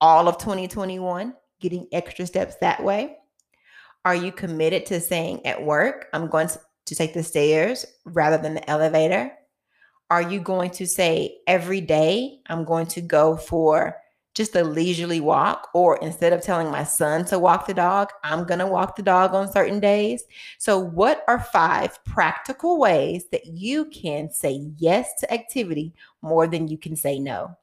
all 0.00 0.28
of 0.28 0.38
2021, 0.38 1.34
getting 1.60 1.86
extra 1.92 2.26
steps 2.26 2.56
that 2.60 2.82
way? 2.82 3.16
Are 4.04 4.14
you 4.14 4.32
committed 4.32 4.86
to 4.86 5.00
saying 5.00 5.44
at 5.46 5.62
work, 5.62 6.06
I'm 6.12 6.28
going 6.28 6.48
to 6.48 6.60
to 6.90 6.96
take 6.96 7.14
the 7.14 7.22
stairs 7.22 7.86
rather 8.04 8.36
than 8.36 8.54
the 8.54 8.68
elevator? 8.68 9.30
Are 10.10 10.22
you 10.22 10.40
going 10.40 10.70
to 10.72 10.88
say 10.88 11.36
every 11.46 11.80
day 11.80 12.40
I'm 12.46 12.64
going 12.64 12.86
to 12.86 13.00
go 13.00 13.36
for 13.36 13.96
just 14.34 14.56
a 14.56 14.64
leisurely 14.64 15.20
walk? 15.20 15.68
Or 15.72 15.98
instead 15.98 16.32
of 16.32 16.42
telling 16.42 16.68
my 16.68 16.82
son 16.82 17.24
to 17.26 17.38
walk 17.38 17.68
the 17.68 17.74
dog, 17.74 18.08
I'm 18.24 18.44
going 18.44 18.58
to 18.58 18.66
walk 18.66 18.96
the 18.96 19.04
dog 19.04 19.34
on 19.34 19.52
certain 19.52 19.78
days? 19.78 20.24
So, 20.58 20.80
what 20.80 21.22
are 21.28 21.38
five 21.38 22.04
practical 22.04 22.80
ways 22.80 23.26
that 23.30 23.46
you 23.46 23.84
can 23.84 24.32
say 24.32 24.68
yes 24.76 25.08
to 25.20 25.32
activity 25.32 25.94
more 26.22 26.48
than 26.48 26.66
you 26.66 26.76
can 26.76 26.96
say 26.96 27.20
no? 27.20 27.56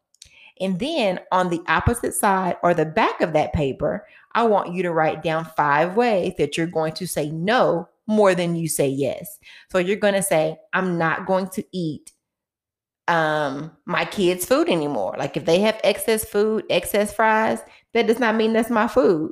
And 0.62 0.80
then 0.80 1.20
on 1.34 1.50
the 1.50 1.62
opposite 1.68 2.14
side 2.14 2.56
or 2.64 2.74
the 2.74 2.86
back 2.86 3.20
of 3.20 3.34
that 3.34 3.52
paper, 3.52 4.08
I 4.34 4.44
want 4.44 4.74
you 4.74 4.84
to 4.84 4.94
write 4.94 5.22
down 5.22 5.44
five 5.58 5.98
ways 5.98 6.36
that 6.38 6.56
you're 6.56 6.66
going 6.66 6.94
to 6.94 7.06
say 7.06 7.30
no 7.30 7.90
more 8.08 8.34
than 8.34 8.56
you 8.56 8.68
say 8.68 8.88
yes. 8.88 9.40
So 9.72 9.78
you're 9.78 9.98
going 9.98 10.14
to 10.14 10.24
say, 10.24 10.58
I'm 10.74 10.98
not 10.98 11.26
going 11.26 11.50
to 11.50 11.64
eat 11.72 12.12
um 13.10 13.72
my 13.86 14.04
kids 14.04 14.44
food 14.44 14.68
anymore 14.68 15.16
like 15.18 15.38
if 15.38 15.46
they 15.46 15.62
have 15.62 15.80
excess 15.82 16.26
food 16.26 16.66
excess 16.70 17.14
fries 17.14 17.62
that 17.94 18.06
does 18.06 18.20
not 18.20 18.36
mean 18.36 18.52
that's 18.52 18.70
my 18.70 18.86
food 18.86 19.32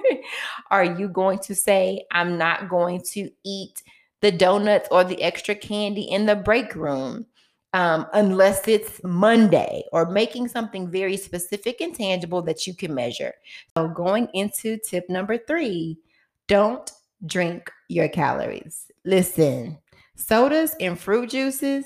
are 0.70 0.84
you 0.84 1.08
going 1.08 1.36
to 1.36 1.52
say 1.52 2.04
i'm 2.12 2.38
not 2.38 2.68
going 2.68 3.02
to 3.02 3.28
eat 3.44 3.82
the 4.20 4.30
donuts 4.30 4.88
or 4.92 5.02
the 5.02 5.20
extra 5.20 5.54
candy 5.56 6.02
in 6.02 6.26
the 6.26 6.36
break 6.36 6.76
room 6.76 7.26
um, 7.74 8.06
unless 8.14 8.66
it's 8.66 9.00
Monday 9.04 9.84
or 9.92 10.10
making 10.10 10.48
something 10.48 10.90
very 10.90 11.16
specific 11.16 11.80
and 11.80 11.94
tangible 11.94 12.40
that 12.42 12.66
you 12.66 12.74
can 12.74 12.94
measure. 12.94 13.34
So, 13.76 13.88
going 13.88 14.28
into 14.32 14.78
tip 14.78 15.08
number 15.10 15.36
three, 15.36 15.98
don't 16.46 16.90
drink 17.26 17.70
your 17.88 18.08
calories. 18.08 18.90
Listen, 19.04 19.78
sodas 20.16 20.74
and 20.80 20.98
fruit 20.98 21.30
juices 21.30 21.84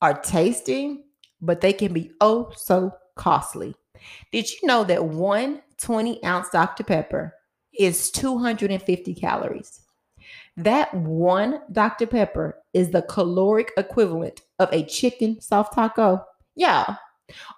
are 0.00 0.20
tasty, 0.20 1.04
but 1.40 1.60
they 1.60 1.72
can 1.72 1.92
be 1.92 2.10
oh 2.20 2.50
so 2.56 2.92
costly. 3.14 3.74
Did 4.32 4.50
you 4.50 4.66
know 4.66 4.84
that 4.84 5.04
one 5.04 5.62
20 5.78 6.24
ounce 6.24 6.48
Dr. 6.50 6.84
Pepper 6.84 7.34
is 7.78 8.10
250 8.10 9.14
calories? 9.14 9.80
That 10.56 10.92
one 10.94 11.60
Dr. 11.70 12.06
Pepper 12.06 12.58
is 12.74 12.90
the 12.90 13.02
caloric 13.02 13.72
equivalent 13.76 14.42
of 14.58 14.72
a 14.72 14.84
chicken 14.84 15.40
soft 15.40 15.74
taco. 15.74 16.24
Yeah. 16.56 16.96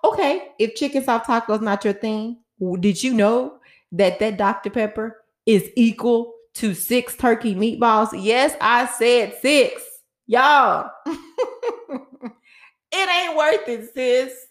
Okay, 0.05 0.49
if 0.59 0.75
chicken 0.75 1.03
soft 1.05 1.27
taco 1.27 1.55
is 1.55 1.61
not 1.61 1.85
your 1.85 1.95
thing, 1.95 2.39
did 2.81 3.03
you 3.03 3.15
know 3.15 3.59
that 3.93 4.19
that 4.21 4.37
Dr. 4.37 4.71
Pepper 4.71 5.21
is 5.47 5.69
equal 5.77 6.35
to 6.55 6.75
six 6.75 7.17
turkey 7.17 7.55
meatballs? 7.55 8.09
Yes, 8.13 8.57
I 8.61 8.87
said 8.87 9.37
six. 9.41 9.83
Y'all. 10.27 10.91
it 11.07 12.33
ain't 12.93 13.37
worth 13.37 13.69
it, 13.69 13.95
sis. 13.95 14.47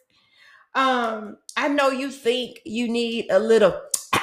Um, 0.75 1.37
I 1.55 1.67
know 1.67 1.89
you 1.89 2.11
think 2.11 2.59
you 2.65 2.87
need 2.87 3.27
a 3.29 3.39
little 3.39 3.79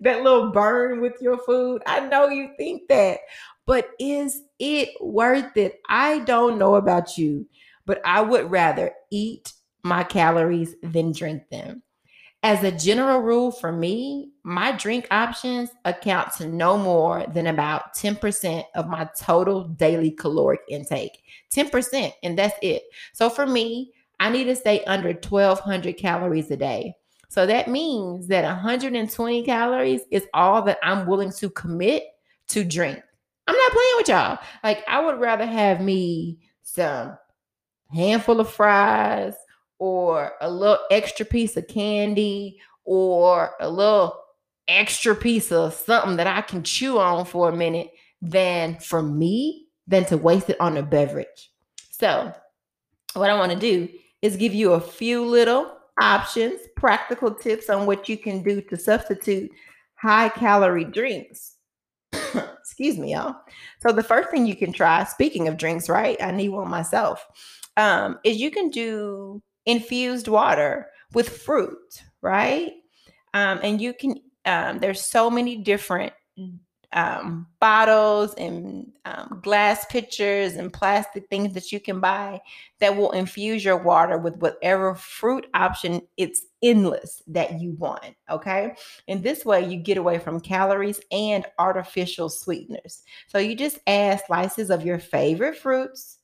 that 0.00 0.22
little 0.22 0.50
burn 0.50 1.00
with 1.00 1.14
your 1.20 1.38
food. 1.38 1.82
I 1.86 2.00
know 2.00 2.28
you 2.28 2.50
think 2.58 2.88
that, 2.88 3.20
but 3.66 3.90
is 3.98 4.42
it 4.58 4.90
worth 5.00 5.56
it? 5.56 5.80
I 5.88 6.20
don't 6.20 6.58
know 6.58 6.74
about 6.74 7.16
you, 7.16 7.46
but 7.86 8.00
I 8.04 8.20
would 8.20 8.50
rather 8.50 8.92
eat 9.10 9.52
my 9.82 10.04
calories 10.04 10.74
than 10.82 11.12
drink 11.12 11.48
them. 11.50 11.82
As 12.44 12.62
a 12.62 12.70
general 12.70 13.20
rule 13.20 13.50
for 13.50 13.72
me, 13.72 14.28
my 14.42 14.72
drink 14.72 15.06
options 15.10 15.70
account 15.86 16.30
to 16.34 16.46
no 16.46 16.76
more 16.76 17.24
than 17.32 17.46
about 17.46 17.94
10% 17.96 18.64
of 18.74 18.86
my 18.86 19.08
total 19.18 19.64
daily 19.64 20.10
caloric 20.10 20.60
intake. 20.68 21.22
10%, 21.54 22.12
and 22.22 22.38
that's 22.38 22.54
it. 22.60 22.82
So 23.14 23.30
for 23.30 23.46
me, 23.46 23.92
I 24.20 24.28
need 24.28 24.44
to 24.44 24.56
stay 24.56 24.84
under 24.84 25.14
1200 25.14 25.96
calories 25.96 26.50
a 26.50 26.58
day. 26.58 26.92
So 27.30 27.46
that 27.46 27.68
means 27.68 28.28
that 28.28 28.44
120 28.44 29.42
calories 29.44 30.02
is 30.10 30.26
all 30.34 30.60
that 30.64 30.78
I'm 30.82 31.06
willing 31.06 31.32
to 31.38 31.48
commit 31.48 32.04
to 32.48 32.62
drink. 32.62 33.02
I'm 33.46 33.56
not 33.56 33.72
playing 33.72 33.94
with 33.96 34.08
y'all. 34.08 34.38
Like 34.62 34.84
I 34.86 35.02
would 35.02 35.18
rather 35.18 35.46
have 35.46 35.80
me 35.80 36.40
some 36.62 37.16
handful 37.90 38.40
of 38.40 38.52
fries 38.52 39.34
or 39.78 40.32
a 40.40 40.50
little 40.50 40.78
extra 40.90 41.26
piece 41.26 41.56
of 41.56 41.68
candy 41.68 42.60
or 42.84 43.54
a 43.60 43.68
little 43.68 44.20
extra 44.68 45.14
piece 45.14 45.52
of 45.52 45.74
something 45.74 46.16
that 46.16 46.26
I 46.26 46.40
can 46.40 46.62
chew 46.62 46.98
on 46.98 47.24
for 47.24 47.48
a 47.48 47.56
minute 47.56 47.90
than 48.22 48.78
for 48.78 49.02
me 49.02 49.66
than 49.86 50.04
to 50.06 50.16
waste 50.16 50.50
it 50.50 50.60
on 50.60 50.76
a 50.76 50.82
beverage. 50.82 51.50
So, 51.90 52.32
what 53.14 53.30
I 53.30 53.38
want 53.38 53.52
to 53.52 53.58
do 53.58 53.88
is 54.22 54.36
give 54.36 54.54
you 54.54 54.72
a 54.72 54.80
few 54.80 55.24
little 55.24 55.76
options, 56.00 56.60
practical 56.76 57.32
tips 57.32 57.68
on 57.70 57.86
what 57.86 58.08
you 58.08 58.16
can 58.16 58.42
do 58.42 58.60
to 58.62 58.76
substitute 58.76 59.50
high 59.94 60.28
calorie 60.30 60.84
drinks. 60.84 61.56
Excuse 62.12 62.98
me, 62.98 63.12
y'all. 63.12 63.36
So, 63.80 63.92
the 63.92 64.02
first 64.02 64.30
thing 64.30 64.46
you 64.46 64.56
can 64.56 64.72
try, 64.72 65.04
speaking 65.04 65.48
of 65.48 65.58
drinks, 65.58 65.88
right? 65.88 66.20
I 66.22 66.30
need 66.30 66.48
one 66.48 66.70
myself, 66.70 67.24
um, 67.76 68.18
is 68.24 68.38
you 68.38 68.50
can 68.50 68.70
do 68.70 69.42
infused 69.66 70.28
water 70.28 70.88
with 71.12 71.28
fruit, 71.28 72.02
right? 72.20 72.72
Um, 73.32 73.60
and 73.62 73.80
you 73.80 73.94
can, 73.94 74.16
um, 74.44 74.78
there's 74.78 75.00
so 75.00 75.30
many 75.30 75.56
different 75.56 76.12
um, 76.94 77.48
bottles 77.60 78.34
and 78.34 78.92
um, 79.04 79.40
glass 79.42 79.84
pitchers 79.86 80.54
and 80.54 80.72
plastic 80.72 81.28
things 81.28 81.52
that 81.54 81.72
you 81.72 81.80
can 81.80 81.98
buy 81.98 82.40
that 82.78 82.96
will 82.96 83.10
infuse 83.10 83.64
your 83.64 83.76
water 83.76 84.16
with 84.16 84.36
whatever 84.36 84.94
fruit 84.94 85.46
option 85.54 86.00
it's 86.16 86.46
endless 86.62 87.20
that 87.26 87.60
you 87.60 87.72
want. 87.72 88.14
Okay. 88.30 88.74
And 89.08 89.22
this 89.22 89.44
way 89.44 89.68
you 89.68 89.76
get 89.76 89.98
away 89.98 90.18
from 90.18 90.40
calories 90.40 91.00
and 91.10 91.44
artificial 91.58 92.28
sweeteners. 92.28 93.02
So 93.26 93.38
you 93.38 93.56
just 93.56 93.78
add 93.88 94.22
slices 94.26 94.70
of 94.70 94.86
your 94.86 95.00
favorite 95.00 95.58
fruits 95.58 96.18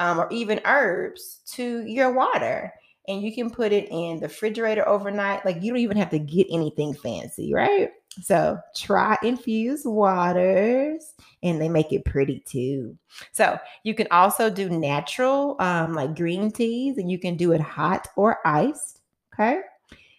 um, 0.00 0.18
or 0.18 0.28
even 0.32 0.60
herbs 0.64 1.40
to 1.52 1.86
your 1.86 2.12
water. 2.12 2.72
And 3.08 3.22
you 3.22 3.32
can 3.32 3.50
put 3.50 3.72
it 3.72 3.88
in 3.90 4.18
the 4.18 4.26
refrigerator 4.26 4.86
overnight. 4.88 5.44
Like 5.44 5.62
you 5.62 5.70
don't 5.72 5.80
even 5.80 5.96
have 5.96 6.10
to 6.10 6.18
get 6.18 6.48
anything 6.50 6.92
fancy, 6.92 7.54
right? 7.54 7.90
So 8.22 8.58
try 8.74 9.16
infused 9.22 9.86
waters 9.86 11.14
and 11.42 11.60
they 11.60 11.68
make 11.68 11.92
it 11.92 12.04
pretty 12.04 12.40
too. 12.40 12.96
So 13.32 13.58
you 13.84 13.94
can 13.94 14.08
also 14.10 14.50
do 14.50 14.68
natural, 14.70 15.56
um, 15.60 15.92
like 15.92 16.16
green 16.16 16.50
teas, 16.50 16.98
and 16.98 17.10
you 17.10 17.18
can 17.18 17.36
do 17.36 17.52
it 17.52 17.60
hot 17.60 18.08
or 18.16 18.38
iced. 18.46 19.02
Okay. 19.34 19.60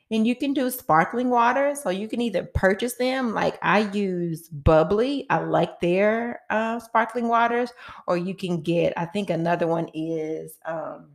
And 0.10 0.26
you 0.26 0.36
can 0.36 0.54
do 0.54 0.70
sparkling 0.70 1.30
water. 1.30 1.76
So 1.76 1.90
you 1.90 2.08
can 2.08 2.22
either 2.22 2.44
purchase 2.54 2.94
them, 2.94 3.34
like 3.34 3.58
I 3.62 3.80
use 3.92 4.48
bubly. 4.48 5.26
I 5.30 5.40
like 5.40 5.82
their 5.82 6.42
uh, 6.50 6.80
sparkling 6.80 7.28
waters, 7.28 7.74
or 8.08 8.16
you 8.16 8.34
can 8.34 8.62
get, 8.62 8.94
I 8.96 9.06
think 9.06 9.30
another 9.30 9.68
one 9.68 9.90
is 9.94 10.58
um 10.66 11.10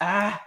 ah 0.00 0.40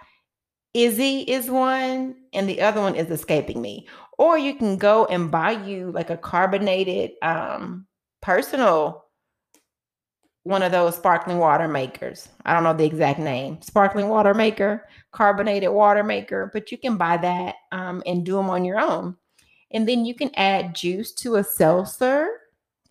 Izze 0.74 1.24
is 1.26 1.50
one, 1.50 2.16
and 2.32 2.48
the 2.48 2.60
other 2.60 2.80
one 2.80 2.96
is 2.96 3.10
escaping 3.10 3.62
me. 3.62 3.86
Or 4.18 4.38
you 4.38 4.54
can 4.54 4.76
go 4.76 5.06
and 5.06 5.30
buy 5.30 5.52
you 5.52 5.90
like 5.92 6.10
a 6.10 6.16
carbonated 6.16 7.12
um 7.22 7.86
personal 8.22 9.04
one 10.44 10.62
of 10.62 10.72
those 10.72 10.94
sparkling 10.94 11.38
water 11.38 11.66
makers. 11.66 12.28
I 12.44 12.52
don't 12.52 12.64
know 12.64 12.74
the 12.74 12.84
exact 12.84 13.18
name. 13.18 13.60
Sparkling 13.62 14.08
water 14.08 14.34
maker, 14.34 14.86
carbonated 15.10 15.70
water 15.70 16.04
maker, 16.04 16.50
but 16.52 16.70
you 16.70 16.78
can 16.78 16.96
buy 16.96 17.16
that 17.16 17.56
um, 17.72 18.02
and 18.06 18.24
do 18.24 18.34
them 18.34 18.50
on 18.50 18.64
your 18.64 18.78
own. 18.78 19.16
And 19.72 19.88
then 19.88 20.04
you 20.04 20.14
can 20.14 20.30
add 20.34 20.74
juice 20.74 21.12
to 21.14 21.36
a 21.36 21.44
seltzer. 21.44 22.28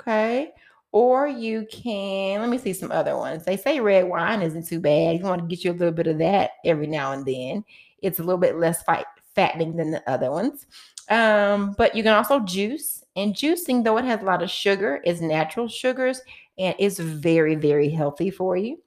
Okay. 0.01 0.51
Or 0.93 1.27
you 1.27 1.67
can, 1.71 2.39
let 2.39 2.49
me 2.49 2.59
see 2.59 2.71
some 2.71 2.91
other 2.91 3.17
ones. 3.17 3.43
They 3.43 3.57
say 3.57 3.79
red 3.79 4.07
wine 4.07 4.43
isn't 4.43 4.67
too 4.67 4.79
bad. 4.79 5.17
You 5.17 5.23
want 5.23 5.41
to 5.41 5.47
get 5.47 5.65
you 5.65 5.71
a 5.71 5.73
little 5.73 5.93
bit 5.93 6.07
of 6.07 6.19
that 6.19 6.51
every 6.63 6.87
now 6.87 7.11
and 7.11 7.25
then. 7.25 7.65
It's 8.01 8.19
a 8.19 8.23
little 8.23 8.39
bit 8.39 8.57
less 8.57 8.83
fight, 8.83 9.05
fattening 9.33 9.75
than 9.75 9.89
the 9.89 10.07
other 10.09 10.29
ones. 10.29 10.67
Um, 11.09 11.73
but 11.77 11.95
you 11.95 12.03
can 12.03 12.13
also 12.13 12.39
juice. 12.39 13.03
And 13.15 13.33
juicing, 13.33 13.83
though 13.83 13.97
it 13.97 14.05
has 14.05 14.21
a 14.21 14.25
lot 14.25 14.43
of 14.43 14.51
sugar, 14.51 15.01
is 15.03 15.19
natural 15.19 15.67
sugars 15.67 16.21
and 16.57 16.75
it's 16.77 16.99
very, 16.99 17.55
very 17.55 17.89
healthy 17.89 18.29
for 18.29 18.55
you. 18.55 18.77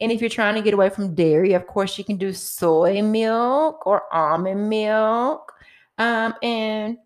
And 0.00 0.12
if 0.12 0.20
you're 0.20 0.30
trying 0.30 0.54
to 0.54 0.62
get 0.62 0.74
away 0.74 0.90
from 0.90 1.14
dairy, 1.14 1.54
of 1.54 1.66
course, 1.66 1.98
you 1.98 2.04
can 2.04 2.16
do 2.16 2.32
soy 2.32 3.02
milk 3.02 3.86
or 3.86 4.02
almond 4.14 4.68
milk. 4.68 5.52
Um, 5.98 6.34
and 6.42 6.98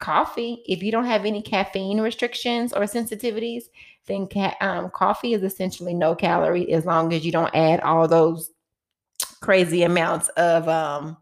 coffee, 0.00 0.62
if 0.66 0.82
you 0.82 0.90
don't 0.90 1.04
have 1.04 1.24
any 1.24 1.42
caffeine 1.42 2.00
restrictions 2.00 2.72
or 2.72 2.82
sensitivities, 2.82 3.64
then 4.06 4.26
ca- 4.26 4.56
um, 4.60 4.90
coffee 4.90 5.34
is 5.34 5.42
essentially 5.42 5.94
no 5.94 6.14
calorie 6.14 6.72
as 6.72 6.84
long 6.84 7.12
as 7.12 7.24
you 7.24 7.32
don't 7.32 7.54
add 7.54 7.80
all 7.80 8.08
those 8.08 8.50
crazy 9.40 9.82
amounts 9.82 10.28
of 10.30 10.68
um, 10.68 11.16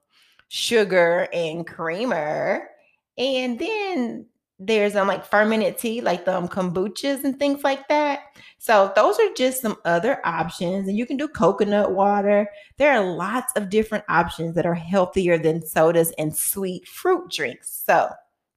sugar 0.49 1.29
and 1.33 1.67
creamer. 1.67 2.69
And 3.17 3.59
then 3.59 4.27
there's 4.61 4.97
um 4.97 5.07
like 5.07 5.25
fermented 5.25 5.79
tea, 5.79 6.01
like 6.01 6.25
the 6.25 6.37
um, 6.37 6.49
kombuchas 6.49 7.25
and 7.25 7.38
things 7.38 7.62
like 7.62 7.87
that. 7.88 8.21
So 8.59 8.93
those 8.97 9.19
are 9.21 9.33
just 9.37 9.62
some 9.62 9.77
other 9.85 10.21
options, 10.27 10.88
and 10.88 10.99
you 10.99 11.07
can 11.07 11.17
do 11.17 11.29
coconut 11.29 11.93
water. 11.93 12.49
There 12.77 12.93
are 12.93 13.05
lots 13.05 13.53
of 13.55 13.71
different 13.71 14.05
options 14.09 14.55
that 14.57 14.67
are 14.67 14.75
healthier 14.75 15.38
than 15.38 15.64
sodas 15.64 16.12
and 16.19 16.35
sweet 16.35 16.88
fruit 16.88 17.31
drinks. 17.31 17.83
So 17.87 18.11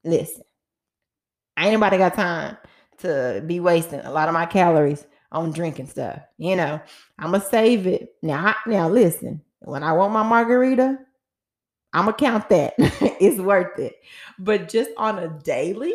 listen, 0.04 0.44
ain't 1.58 1.74
nobody 1.74 1.98
got 1.98 2.16
time 2.16 2.58
to 3.02 3.44
be 3.46 3.60
wasting 3.60 4.00
a 4.02 4.12
lot 4.12 4.28
of 4.28 4.34
my 4.34 4.46
calories 4.46 5.06
on 5.32 5.52
drinking 5.52 5.88
stuff. 5.88 6.20
You 6.38 6.56
know, 6.56 6.82
I'm 7.20 7.32
gonna 7.32 7.44
save 7.44 7.88
it 7.88 8.16
now. 8.22 8.56
Now 8.68 8.90
listen, 8.90 9.42
when 9.60 9.84
I 9.84 9.94
want 9.94 10.14
my 10.14 10.24
margarita, 10.24 10.98
I'm 11.94 12.06
gonna 12.06 12.18
count 12.18 12.50
that. 12.50 12.74
it's 12.78 13.40
worth 13.40 13.80
it. 13.80 13.96
But 14.40 14.70
just 14.70 14.92
on 14.98 15.20
a 15.20 15.28
daily, 15.44 15.94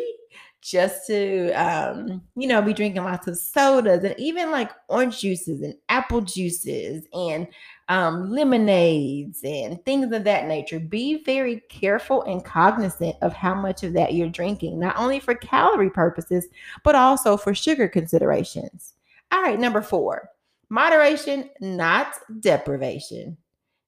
just 0.61 1.07
to 1.07 1.51
um, 1.51 2.21
you 2.35 2.47
know, 2.47 2.61
be 2.61 2.73
drinking 2.73 3.03
lots 3.03 3.27
of 3.27 3.37
sodas 3.37 4.03
and 4.03 4.15
even 4.19 4.51
like 4.51 4.71
orange 4.89 5.19
juices 5.21 5.61
and 5.61 5.75
apple 5.89 6.21
juices 6.21 7.05
and 7.13 7.47
um, 7.89 8.29
lemonades 8.29 9.41
and 9.43 9.83
things 9.85 10.11
of 10.11 10.23
that 10.25 10.47
nature. 10.47 10.79
Be 10.79 11.23
very 11.23 11.61
careful 11.69 12.23
and 12.23 12.43
cognizant 12.43 13.15
of 13.21 13.33
how 13.33 13.55
much 13.55 13.83
of 13.83 13.93
that 13.93 14.13
you're 14.13 14.29
drinking, 14.29 14.79
not 14.79 14.97
only 14.97 15.19
for 15.19 15.35
calorie 15.35 15.89
purposes, 15.89 16.47
but 16.83 16.95
also 16.95 17.37
for 17.37 17.55
sugar 17.55 17.87
considerations. 17.87 18.93
All 19.31 19.41
right, 19.41 19.59
number 19.59 19.81
four 19.81 20.29
moderation, 20.69 21.49
not 21.61 22.13
deprivation. 22.41 23.37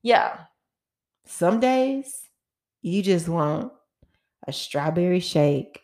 Yeah, 0.01 0.37
some 1.25 1.59
days 1.59 2.29
you 2.81 3.03
just 3.03 3.27
want 3.27 3.71
a 4.47 4.53
strawberry 4.53 5.19
shake 5.19 5.81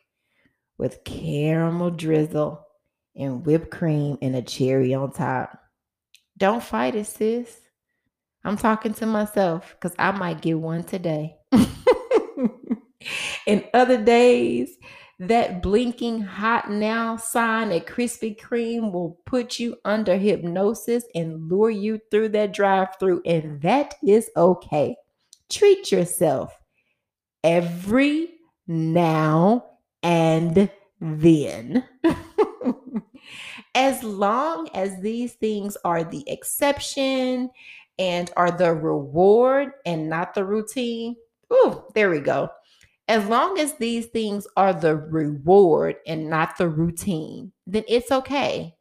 with 0.77 1.03
caramel 1.03 1.91
drizzle 1.91 2.65
and 3.15 3.45
whipped 3.45 3.71
cream 3.71 4.17
and 4.21 4.35
a 4.35 4.41
cherry 4.41 4.93
on 4.93 5.11
top. 5.11 5.59
Don't 6.37 6.63
fight 6.63 6.95
it, 6.95 7.05
sis. 7.05 7.61
I'm 8.45 8.57
talking 8.57 8.93
to 8.95 9.07
myself 9.07 9.75
because 9.75 9.95
I 9.97 10.11
might 10.11 10.41
get 10.41 10.59
one 10.59 10.83
today. 10.83 11.35
and 13.47 13.65
other 13.73 13.97
days, 14.01 14.77
that 15.17 15.63
blinking 15.63 16.21
hot 16.21 16.69
now 16.69 17.17
sign 17.17 17.71
at 17.71 17.87
Krispy 17.87 18.39
Kreme 18.39 18.91
will 18.91 19.17
put 19.25 19.57
you 19.59 19.77
under 19.83 20.15
hypnosis 20.15 21.05
and 21.15 21.49
lure 21.49 21.71
you 21.71 21.99
through 22.11 22.29
that 22.29 22.53
drive 22.53 22.89
through, 22.99 23.23
and 23.25 23.61
that 23.63 23.95
is 24.05 24.29
okay. 24.37 24.95
Treat 25.49 25.91
yourself 25.91 26.53
every 27.43 28.29
now 28.67 29.65
and 30.03 30.69
then. 31.01 31.83
as 33.75 34.03
long 34.03 34.69
as 34.73 34.99
these 35.01 35.33
things 35.33 35.77
are 35.83 36.03
the 36.03 36.23
exception 36.27 37.49
and 37.97 38.31
are 38.35 38.51
the 38.51 38.73
reward 38.73 39.71
and 39.85 40.09
not 40.09 40.33
the 40.33 40.43
routine. 40.43 41.15
Ooh, 41.53 41.83
there 41.93 42.09
we 42.09 42.19
go. 42.19 42.49
As 43.07 43.25
long 43.27 43.59
as 43.59 43.75
these 43.75 44.07
things 44.07 44.47
are 44.57 44.73
the 44.73 44.95
reward 44.95 45.97
and 46.07 46.29
not 46.29 46.57
the 46.57 46.67
routine, 46.67 47.51
then 47.67 47.83
it's 47.87 48.11
okay. 48.11 48.73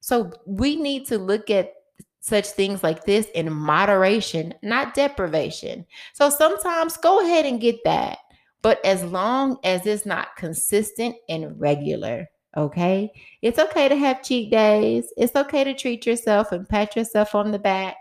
So 0.00 0.32
we 0.46 0.76
need 0.76 1.06
to 1.08 1.18
look 1.18 1.50
at 1.50 1.72
such 2.20 2.46
things 2.46 2.82
like 2.82 3.04
this 3.04 3.26
in 3.34 3.52
moderation, 3.52 4.54
not 4.62 4.94
deprivation. 4.94 5.86
So 6.14 6.30
sometimes 6.30 6.96
go 6.96 7.20
ahead 7.20 7.46
and 7.46 7.60
get 7.60 7.76
that, 7.84 8.18
but 8.62 8.84
as 8.84 9.04
long 9.04 9.58
as 9.64 9.86
it's 9.86 10.06
not 10.06 10.36
consistent 10.36 11.16
and 11.28 11.58
regular, 11.60 12.26
okay? 12.56 13.10
It's 13.42 13.58
okay 13.58 13.88
to 13.88 13.96
have 13.96 14.22
cheat 14.22 14.50
days. 14.50 15.12
It's 15.16 15.36
okay 15.36 15.64
to 15.64 15.74
treat 15.74 16.06
yourself 16.06 16.52
and 16.52 16.68
pat 16.68 16.96
yourself 16.96 17.34
on 17.34 17.50
the 17.50 17.58
back 17.58 17.96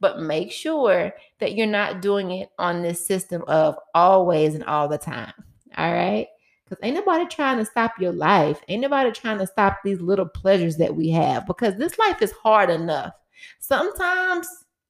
but 0.00 0.20
make 0.20 0.52
sure 0.52 1.12
that 1.40 1.54
you're 1.54 1.66
not 1.66 2.00
doing 2.02 2.30
it 2.30 2.50
on 2.58 2.82
this 2.82 3.04
system 3.06 3.42
of 3.48 3.76
always 3.94 4.54
and 4.54 4.64
all 4.64 4.88
the 4.88 4.98
time. 4.98 5.32
All 5.76 5.92
right. 5.92 6.26
Because 6.64 6.78
ain't 6.82 6.96
nobody 6.96 7.26
trying 7.26 7.58
to 7.58 7.64
stop 7.64 7.92
your 7.98 8.12
life. 8.12 8.60
Ain't 8.68 8.82
nobody 8.82 9.10
trying 9.10 9.38
to 9.38 9.46
stop 9.46 9.78
these 9.82 10.00
little 10.00 10.26
pleasures 10.28 10.76
that 10.76 10.94
we 10.94 11.08
have 11.10 11.46
because 11.46 11.76
this 11.76 11.98
life 11.98 12.20
is 12.20 12.32
hard 12.32 12.68
enough. 12.68 13.12
Sometimes 13.58 14.46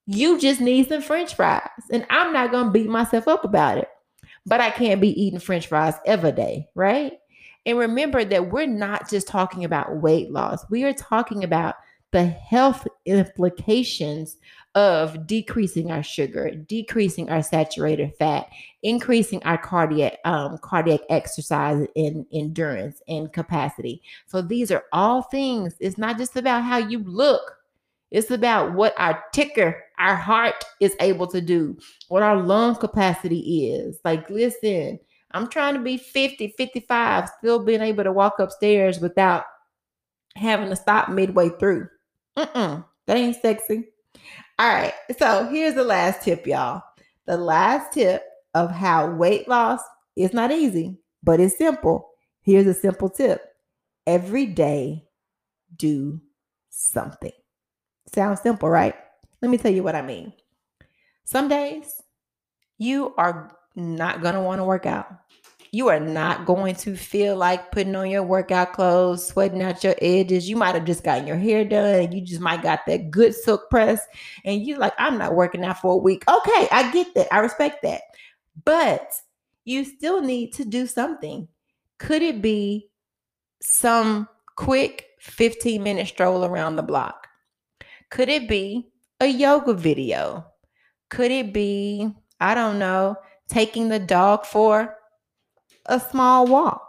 you 0.07 0.39
just 0.39 0.61
need 0.61 0.89
some 0.89 1.03
french 1.03 1.35
fries. 1.35 1.69
And 1.93 2.07
I'm 2.11 2.33
not 2.33 2.51
going 2.51 2.67
to 2.67 2.73
beat 2.73 2.89
myself 2.89 3.29
up 3.29 3.45
about 3.45 3.79
it. 3.79 3.89
But 4.45 4.61
I 4.61 4.71
can't 4.71 5.01
be 5.01 5.21
eating 5.21 5.39
french 5.39 5.67
fries 5.67 5.95
every 6.07 6.33
day, 6.33 6.67
right? 6.75 7.13
And 7.67 7.79
remember 7.79 8.25
that 8.25 8.51
we're 8.51 8.67
not 8.67 9.11
just 9.11 9.29
talking 9.29 9.65
about 9.65 9.99
weight 9.99 10.31
loss, 10.31 10.65
we 10.71 10.85
are 10.85 10.95
talking 10.95 11.45
about 11.45 11.75
the 12.13 12.25
health 12.25 12.87
implications 13.05 14.39
of 14.79 15.27
decreasing 15.27 15.91
our 15.91 16.05
sugar, 16.05 16.53
decreasing 16.53 17.29
our 17.31 17.43
saturated 17.43 18.15
fat, 18.17 18.49
increasing 18.85 19.43
our 19.43 19.59
cardiac 19.59 20.19
um, 20.25 20.57
cardiac 20.59 21.01
exercise 21.11 21.85
and 21.97 22.25
endurance 22.33 23.03
and 23.09 23.33
capacity. 23.33 24.01
So 24.27 24.41
these 24.41 24.71
are 24.71 24.85
all 24.93 25.23
things. 25.23 25.75
It's 25.81 25.99
not 25.99 26.17
just 26.17 26.37
about 26.37 26.63
how 26.63 26.77
you 26.77 27.01
look. 27.01 27.57
It's 28.13 28.31
about 28.31 28.73
what 28.75 28.95
our 28.99 29.25
ticker, 29.35 29.83
our 29.99 30.15
heart 30.15 30.65
is 30.79 30.95
able 31.01 31.27
to 31.27 31.41
do, 31.41 31.77
what 32.07 32.23
our 32.23 32.37
lung 32.41 32.77
capacity 32.77 33.73
is. 33.73 33.99
Like, 34.05 34.31
listen, 34.31 35.01
I'm 35.33 35.49
trying 35.49 35.75
to 35.75 35.81
be 35.81 35.97
50, 35.97 36.55
55, 36.57 37.29
still 37.39 37.65
being 37.65 37.83
able 37.83 38.05
to 38.05 38.13
walk 38.13 38.39
upstairs 38.39 39.01
without 39.01 39.43
having 40.37 40.71
to 40.71 40.77
stop 40.77 41.09
midway 41.09 41.49
through. 41.59 41.89
Mm-mm, 42.37 42.85
that 43.07 43.17
ain't 43.17 43.43
sexy. 43.43 43.89
All 44.59 44.69
right. 44.69 44.95
So 45.19 45.47
here's 45.47 45.75
the 45.75 45.85
last 45.85 46.23
tip, 46.23 46.47
y'all. 46.47 46.83
The 47.27 47.37
last 47.37 47.93
tip 47.93 48.25
of 48.55 48.71
how 48.71 49.11
weight 49.11 49.49
loss 49.49 49.81
is 50.17 50.33
not 50.33 50.51
easy, 50.51 50.99
but 51.23 51.39
it's 51.39 51.57
simple. 51.57 52.11
Here's 52.43 52.67
a 52.67 52.75
simple 52.75 53.09
tip 53.09 53.45
every 54.07 54.47
day, 54.47 55.05
do 55.77 56.21
something. 56.71 57.33
Sounds 58.13 58.41
simple, 58.41 58.69
right? 58.69 58.95
Let 59.43 59.51
me 59.51 59.59
tell 59.59 59.71
you 59.71 59.83
what 59.83 59.95
I 59.95 60.03
mean. 60.03 60.33
Some 61.25 61.49
days 61.49 62.03
you 62.79 63.15
are 63.17 63.55
not 63.77 64.23
going 64.23 64.35
to 64.35 64.41
want 64.41 64.61
to 64.61 64.65
work 64.65 64.87
out 64.87 65.09
you 65.73 65.89
are 65.89 66.01
not 66.01 66.47
going 66.47 66.75
to 66.77 66.97
feel 66.97 67.37
like 67.37 67.73
putting 67.73 67.97
on 67.97 68.11
your 68.11 68.23
workout 68.23 68.73
clothes, 68.73 69.27
sweating 69.27 69.63
out 69.63 69.85
your 69.85 69.95
edges. 70.01 70.49
You 70.49 70.57
might 70.57 70.75
have 70.75 70.85
just 70.85 71.05
gotten 71.05 71.27
your 71.27 71.37
hair 71.37 71.65
done. 71.65 72.13
You 72.13 72.21
just 72.21 72.41
might 72.41 72.63
got 72.63 72.81
that 72.87 73.11
good 73.11 73.35
silk 73.35 73.69
press, 73.71 74.01
and 74.45 74.67
you're 74.67 74.79
like, 74.79 74.95
I'm 74.99 75.19
not 75.19 75.35
working 75.35 75.65
out 75.65 75.81
for 75.81 75.95
a 75.95 75.99
week. 75.99 76.25
Okay, 76.29 76.69
I 76.71 76.91
get 76.93 77.15
that. 77.15 77.33
I 77.33 77.39
respect 77.39 77.83
that. 77.83 78.03
But 78.65 79.13
you 79.65 79.85
still 79.85 80.21
need 80.21 80.53
to 80.55 80.65
do 80.65 80.87
something. 80.87 81.49
Could 81.99 82.23
it 82.23 82.41
be 82.41 82.89
some 83.61 84.29
quick 84.57 85.07
15 85.21 85.83
minute 85.83 86.09
stroll 86.09 86.45
around 86.45 86.77
the 86.77 86.83
block? 86.83 87.29
Could 88.11 88.29
it 88.29 88.49
be 88.49 88.89
a 89.21 89.27
yoga 89.27 89.75
video? 89.75 90.47
Could 91.11 91.31
it 91.31 91.53
be, 91.53 92.11
I 92.41 92.55
don't 92.55 92.79
know, 92.79 93.17
taking 93.49 93.89
the 93.89 93.99
dog 93.99 94.47
for 94.47 94.98
a 95.89 95.99
small 95.99 96.47
walk. 96.47 96.87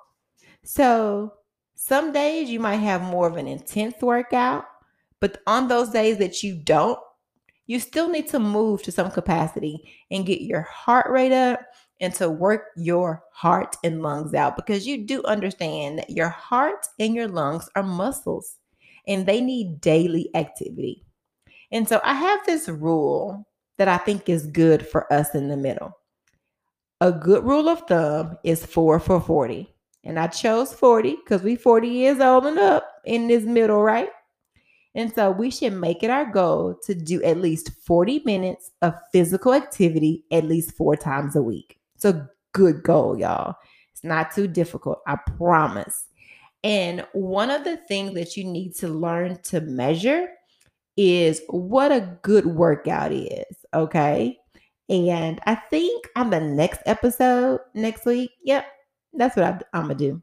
So 0.63 1.33
some 1.75 2.11
days 2.11 2.49
you 2.49 2.59
might 2.59 2.77
have 2.77 3.01
more 3.01 3.27
of 3.27 3.37
an 3.37 3.47
intense 3.47 3.95
workout, 4.01 4.65
but 5.19 5.41
on 5.47 5.67
those 5.67 5.89
days 5.89 6.17
that 6.17 6.43
you 6.43 6.55
don't, 6.55 6.99
you 7.67 7.79
still 7.79 8.09
need 8.09 8.27
to 8.29 8.39
move 8.39 8.81
to 8.83 8.91
some 8.91 9.11
capacity 9.11 9.93
and 10.11 10.25
get 10.25 10.41
your 10.41 10.61
heart 10.61 11.09
rate 11.09 11.31
up 11.31 11.59
and 12.01 12.13
to 12.15 12.29
work 12.29 12.67
your 12.77 13.23
heart 13.31 13.75
and 13.83 14.01
lungs 14.01 14.33
out 14.33 14.55
because 14.55 14.87
you 14.87 15.05
do 15.05 15.23
understand 15.23 15.99
that 15.99 16.09
your 16.09 16.29
heart 16.29 16.87
and 16.99 17.13
your 17.13 17.27
lungs 17.27 17.69
are 17.75 17.83
muscles 17.83 18.57
and 19.07 19.25
they 19.25 19.41
need 19.41 19.81
daily 19.81 20.29
activity. 20.35 21.05
And 21.71 21.87
so 21.87 22.01
I 22.03 22.13
have 22.13 22.45
this 22.45 22.67
rule 22.67 23.45
that 23.77 23.87
I 23.87 23.97
think 23.97 24.29
is 24.29 24.47
good 24.47 24.85
for 24.85 25.11
us 25.13 25.35
in 25.35 25.47
the 25.47 25.57
middle 25.57 25.98
a 27.01 27.11
good 27.11 27.43
rule 27.43 27.69
of 27.69 27.81
thumb 27.87 28.37
is 28.43 28.65
four 28.65 28.99
for 28.99 29.21
40. 29.21 29.73
And 30.03 30.19
I 30.19 30.27
chose 30.27 30.73
40 30.73 31.17
because 31.17 31.43
we 31.43 31.55
40 31.55 31.87
years 31.87 32.19
old 32.19 32.45
and 32.45 32.57
up 32.57 32.87
in 33.05 33.27
this 33.27 33.43
middle, 33.43 33.81
right? 33.81 34.09
And 34.95 35.13
so 35.13 35.31
we 35.31 35.51
should 35.51 35.73
make 35.73 36.03
it 36.03 36.09
our 36.09 36.25
goal 36.25 36.75
to 36.83 36.95
do 36.95 37.21
at 37.23 37.37
least 37.37 37.71
40 37.85 38.23
minutes 38.25 38.71
of 38.81 38.95
physical 39.11 39.53
activity 39.53 40.25
at 40.31 40.45
least 40.45 40.75
four 40.75 40.95
times 40.95 41.35
a 41.35 41.41
week. 41.41 41.79
It's 41.95 42.05
a 42.05 42.29
good 42.53 42.83
goal, 42.83 43.17
y'all. 43.17 43.55
It's 43.91 44.03
not 44.03 44.33
too 44.33 44.47
difficult, 44.47 45.01
I 45.05 45.17
promise. 45.37 46.07
And 46.63 47.05
one 47.13 47.51
of 47.51 47.63
the 47.63 47.77
things 47.77 48.13
that 48.15 48.35
you 48.35 48.43
need 48.43 48.75
to 48.75 48.87
learn 48.87 49.41
to 49.43 49.61
measure 49.61 50.27
is 50.97 51.41
what 51.49 51.91
a 51.91 52.17
good 52.21 52.45
workout 52.45 53.13
is, 53.13 53.45
okay? 53.73 54.38
And 54.89 55.39
I 55.45 55.55
think 55.55 56.07
on 56.15 56.29
the 56.29 56.39
next 56.39 56.81
episode 56.85 57.59
next 57.73 58.05
week, 58.05 58.31
yep, 58.43 58.65
that's 59.13 59.35
what 59.35 59.45
I, 59.45 59.77
am 59.77 59.83
gonna 59.83 59.95
do. 59.95 60.21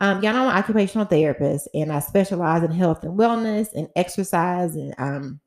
Um, 0.00 0.22
y'all 0.22 0.32
know 0.32 0.42
I'm 0.42 0.50
an 0.50 0.56
occupational 0.56 1.06
therapist, 1.06 1.68
and 1.74 1.92
I 1.92 2.00
specialize 2.00 2.62
in 2.62 2.70
health 2.70 3.04
and 3.04 3.18
wellness 3.18 3.72
and 3.74 3.88
exercise 3.96 4.74
and 4.74 4.94
um, 4.98 5.40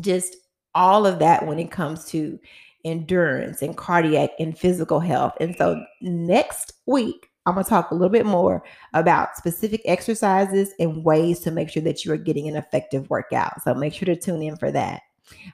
just 0.00 0.36
all 0.74 1.06
of 1.06 1.18
that 1.20 1.46
when 1.46 1.58
it 1.58 1.70
comes 1.70 2.04
to 2.06 2.38
endurance 2.84 3.62
and 3.62 3.76
cardiac 3.76 4.30
and 4.38 4.56
physical 4.56 5.00
health. 5.00 5.32
And 5.40 5.56
so 5.56 5.82
next 6.00 6.72
week, 6.86 7.30
I'm 7.46 7.54
going 7.54 7.64
to 7.64 7.70
talk 7.70 7.90
a 7.90 7.94
little 7.94 8.10
bit 8.10 8.26
more 8.26 8.62
about 8.92 9.36
specific 9.36 9.80
exercises 9.84 10.72
and 10.78 11.04
ways 11.04 11.40
to 11.40 11.50
make 11.50 11.70
sure 11.70 11.82
that 11.82 12.04
you 12.04 12.12
are 12.12 12.18
getting 12.18 12.48
an 12.48 12.56
effective 12.56 13.08
workout. 13.08 13.62
So 13.62 13.74
make 13.74 13.94
sure 13.94 14.06
to 14.06 14.16
tune 14.16 14.42
in 14.42 14.56
for 14.56 14.70
that. 14.72 15.02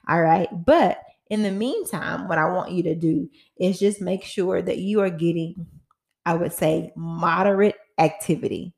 All 0.07 0.21
right. 0.21 0.47
But 0.65 0.97
In 1.29 1.43
the 1.43 1.51
meantime, 1.51 2.27
what 2.27 2.37
I 2.37 2.49
want 2.49 2.71
you 2.71 2.83
to 2.83 2.95
do 2.95 3.29
is 3.57 3.79
just 3.79 4.01
make 4.01 4.23
sure 4.23 4.61
that 4.61 4.79
you 4.79 5.01
are 5.01 5.09
getting, 5.09 5.65
I 6.25 6.35
would 6.35 6.53
say, 6.53 6.91
moderate 6.95 7.75
activity. 7.97 8.73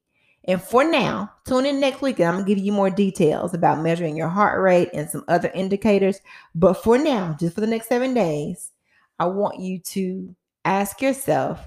And 0.48 0.62
for 0.62 0.84
now, 0.84 1.32
tune 1.48 1.66
in 1.66 1.80
next 1.80 2.02
week 2.02 2.20
and 2.20 2.28
I'm 2.28 2.36
gonna 2.36 2.46
give 2.46 2.60
you 2.60 2.72
more 2.72 2.92
details 2.92 3.54
about 3.54 3.82
measuring 3.82 4.16
your 4.16 4.30
heart 4.30 4.62
rate 4.62 4.90
and 4.94 5.10
some 5.10 5.26
other 5.28 5.50
indicators. 5.56 6.20
But 6.54 6.76
for 6.76 6.98
now, 6.98 7.36
just 7.40 7.56
for 7.56 7.62
the 7.62 7.68
next 7.68 7.90
seven 7.90 8.14
days, 8.14 8.72
I 9.18 9.26
want 9.26 9.60
you 9.60 9.80
to 9.80 10.36
ask 10.64 11.02
yourself 11.02 11.60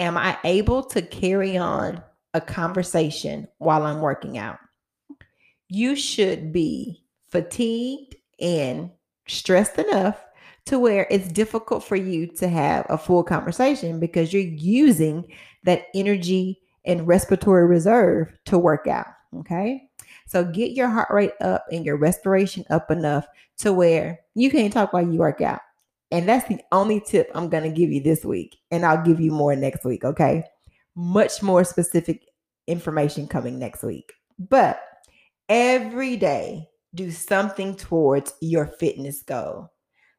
Am 0.00 0.16
I 0.16 0.38
able 0.44 0.84
to 0.84 1.02
carry 1.02 1.58
on 1.58 2.00
a 2.32 2.40
conversation 2.40 3.48
while 3.58 3.82
I'm 3.82 4.00
working 4.00 4.38
out? 4.38 4.58
You 5.68 5.96
should 5.96 6.52
be 6.52 7.04
fatigued 7.30 8.14
and 8.40 8.90
stressed 9.28 9.78
enough 9.78 10.18
to 10.66 10.78
where 10.78 11.06
it's 11.10 11.32
difficult 11.32 11.84
for 11.84 11.96
you 11.96 12.26
to 12.26 12.48
have 12.48 12.84
a 12.88 12.98
full 12.98 13.22
conversation 13.22 14.00
because 14.00 14.32
you're 14.32 14.42
using 14.42 15.24
that 15.64 15.86
energy 15.94 16.60
and 16.84 17.06
respiratory 17.06 17.66
reserve 17.66 18.32
to 18.46 18.58
work 18.58 18.86
out. 18.86 19.06
Okay. 19.38 19.88
So 20.26 20.44
get 20.44 20.72
your 20.72 20.88
heart 20.88 21.08
rate 21.10 21.32
up 21.40 21.64
and 21.70 21.84
your 21.86 21.96
respiration 21.96 22.64
up 22.70 22.90
enough 22.90 23.26
to 23.58 23.72
where 23.72 24.20
you 24.34 24.50
can't 24.50 24.72
talk 24.72 24.92
while 24.92 25.06
you 25.06 25.18
work 25.18 25.40
out. 25.40 25.60
And 26.10 26.28
that's 26.28 26.48
the 26.48 26.60
only 26.72 27.00
tip 27.00 27.30
I'm 27.34 27.48
going 27.48 27.64
to 27.64 27.70
give 27.70 27.90
you 27.90 28.02
this 28.02 28.24
week. 28.24 28.56
And 28.70 28.84
I'll 28.84 29.02
give 29.02 29.20
you 29.20 29.30
more 29.30 29.54
next 29.56 29.84
week. 29.84 30.04
Okay. 30.04 30.44
Much 30.94 31.42
more 31.42 31.64
specific 31.64 32.26
information 32.66 33.26
coming 33.26 33.58
next 33.58 33.82
week. 33.82 34.12
But 34.38 34.80
every 35.48 36.16
day, 36.16 36.68
do 36.94 37.10
something 37.10 37.76
towards 37.76 38.32
your 38.40 38.66
fitness 38.66 39.22
goal. 39.22 39.70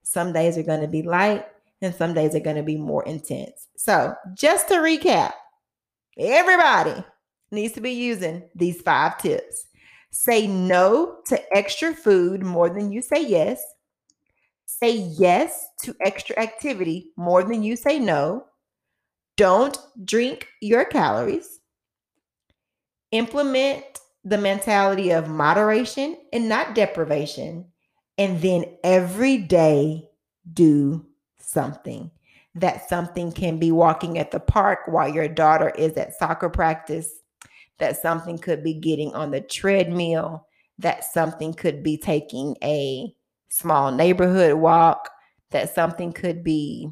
Some 0.04 0.34
days 0.34 0.58
are 0.58 0.64
going 0.64 0.82
to 0.82 0.88
be 0.88 1.02
light 1.02 1.46
and 1.82 1.94
some 1.94 2.14
days 2.14 2.36
are 2.36 2.40
going 2.40 2.56
to 2.56 2.64
be 2.64 2.78
more 2.78 3.04
intense. 3.06 3.68
So, 3.76 4.14
just 4.34 4.68
to 4.68 4.76
recap, 4.76 5.34
everybody 6.18 7.04
needs 7.52 7.74
to 7.74 7.82
be 7.82 7.92
using 7.92 8.44
these 8.56 8.82
five 8.82 9.18
tips. 9.18 9.66
Say 10.12 10.48
no 10.48 11.18
to 11.28 11.56
extra 11.56 11.94
food 11.94 12.44
more 12.44 12.70
than 12.70 12.92
you 12.92 13.02
say 13.02 13.26
yes. 13.26 13.62
Say 14.66 14.98
yes 15.18 15.68
to 15.84 15.96
extra 16.02 16.40
activity 16.40 17.12
more 17.16 17.44
than 17.44 17.64
you 17.64 17.76
say 17.76 18.00
no. 18.00 18.46
Don't 19.38 19.78
drink 20.04 20.48
your 20.62 20.86
calories. 20.86 21.60
Implement 23.12 23.84
the 24.30 24.38
mentality 24.38 25.10
of 25.10 25.28
moderation 25.28 26.16
and 26.32 26.48
not 26.48 26.76
deprivation. 26.76 27.66
And 28.18 28.42
then 28.42 28.66
every 28.84 29.38
day 29.38 30.08
do 30.54 31.06
something. 31.40 32.12
That 32.56 32.88
something 32.88 33.32
can 33.32 33.58
be 33.58 33.72
walking 33.72 34.20
at 34.20 34.32
the 34.32 34.40
park 34.40 34.80
while 34.86 35.10
your 35.10 35.28
daughter 35.28 35.70
is 35.70 35.98
at 35.98 36.18
soccer 36.18 36.50
practice. 36.50 37.10
That 37.80 38.00
something 38.02 38.38
could 38.38 38.64
be 38.64 38.74
getting 38.76 39.14
on 39.16 39.32
the 39.32 39.42
treadmill. 39.42 40.46
That 40.78 41.04
something 41.04 41.54
could 41.54 41.82
be 41.82 41.98
taking 41.98 42.56
a 42.64 43.12
small 43.50 43.92
neighborhood 43.92 44.56
walk. 44.56 45.10
That 45.52 45.74
something 45.74 46.12
could 46.12 46.44
be 46.44 46.90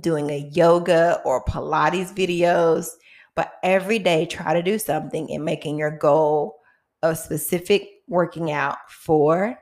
doing 0.00 0.30
a 0.30 0.50
yoga 0.52 1.20
or 1.24 1.44
Pilates 1.44 2.12
videos 2.12 2.88
but 3.38 3.52
every 3.62 4.00
day, 4.00 4.26
try 4.26 4.52
to 4.52 4.64
do 4.64 4.80
something 4.80 5.28
in 5.28 5.44
making 5.44 5.78
your 5.78 5.96
goal 5.96 6.58
of 7.04 7.16
specific 7.16 7.88
working 8.08 8.50
out 8.50 8.78
four 8.90 9.56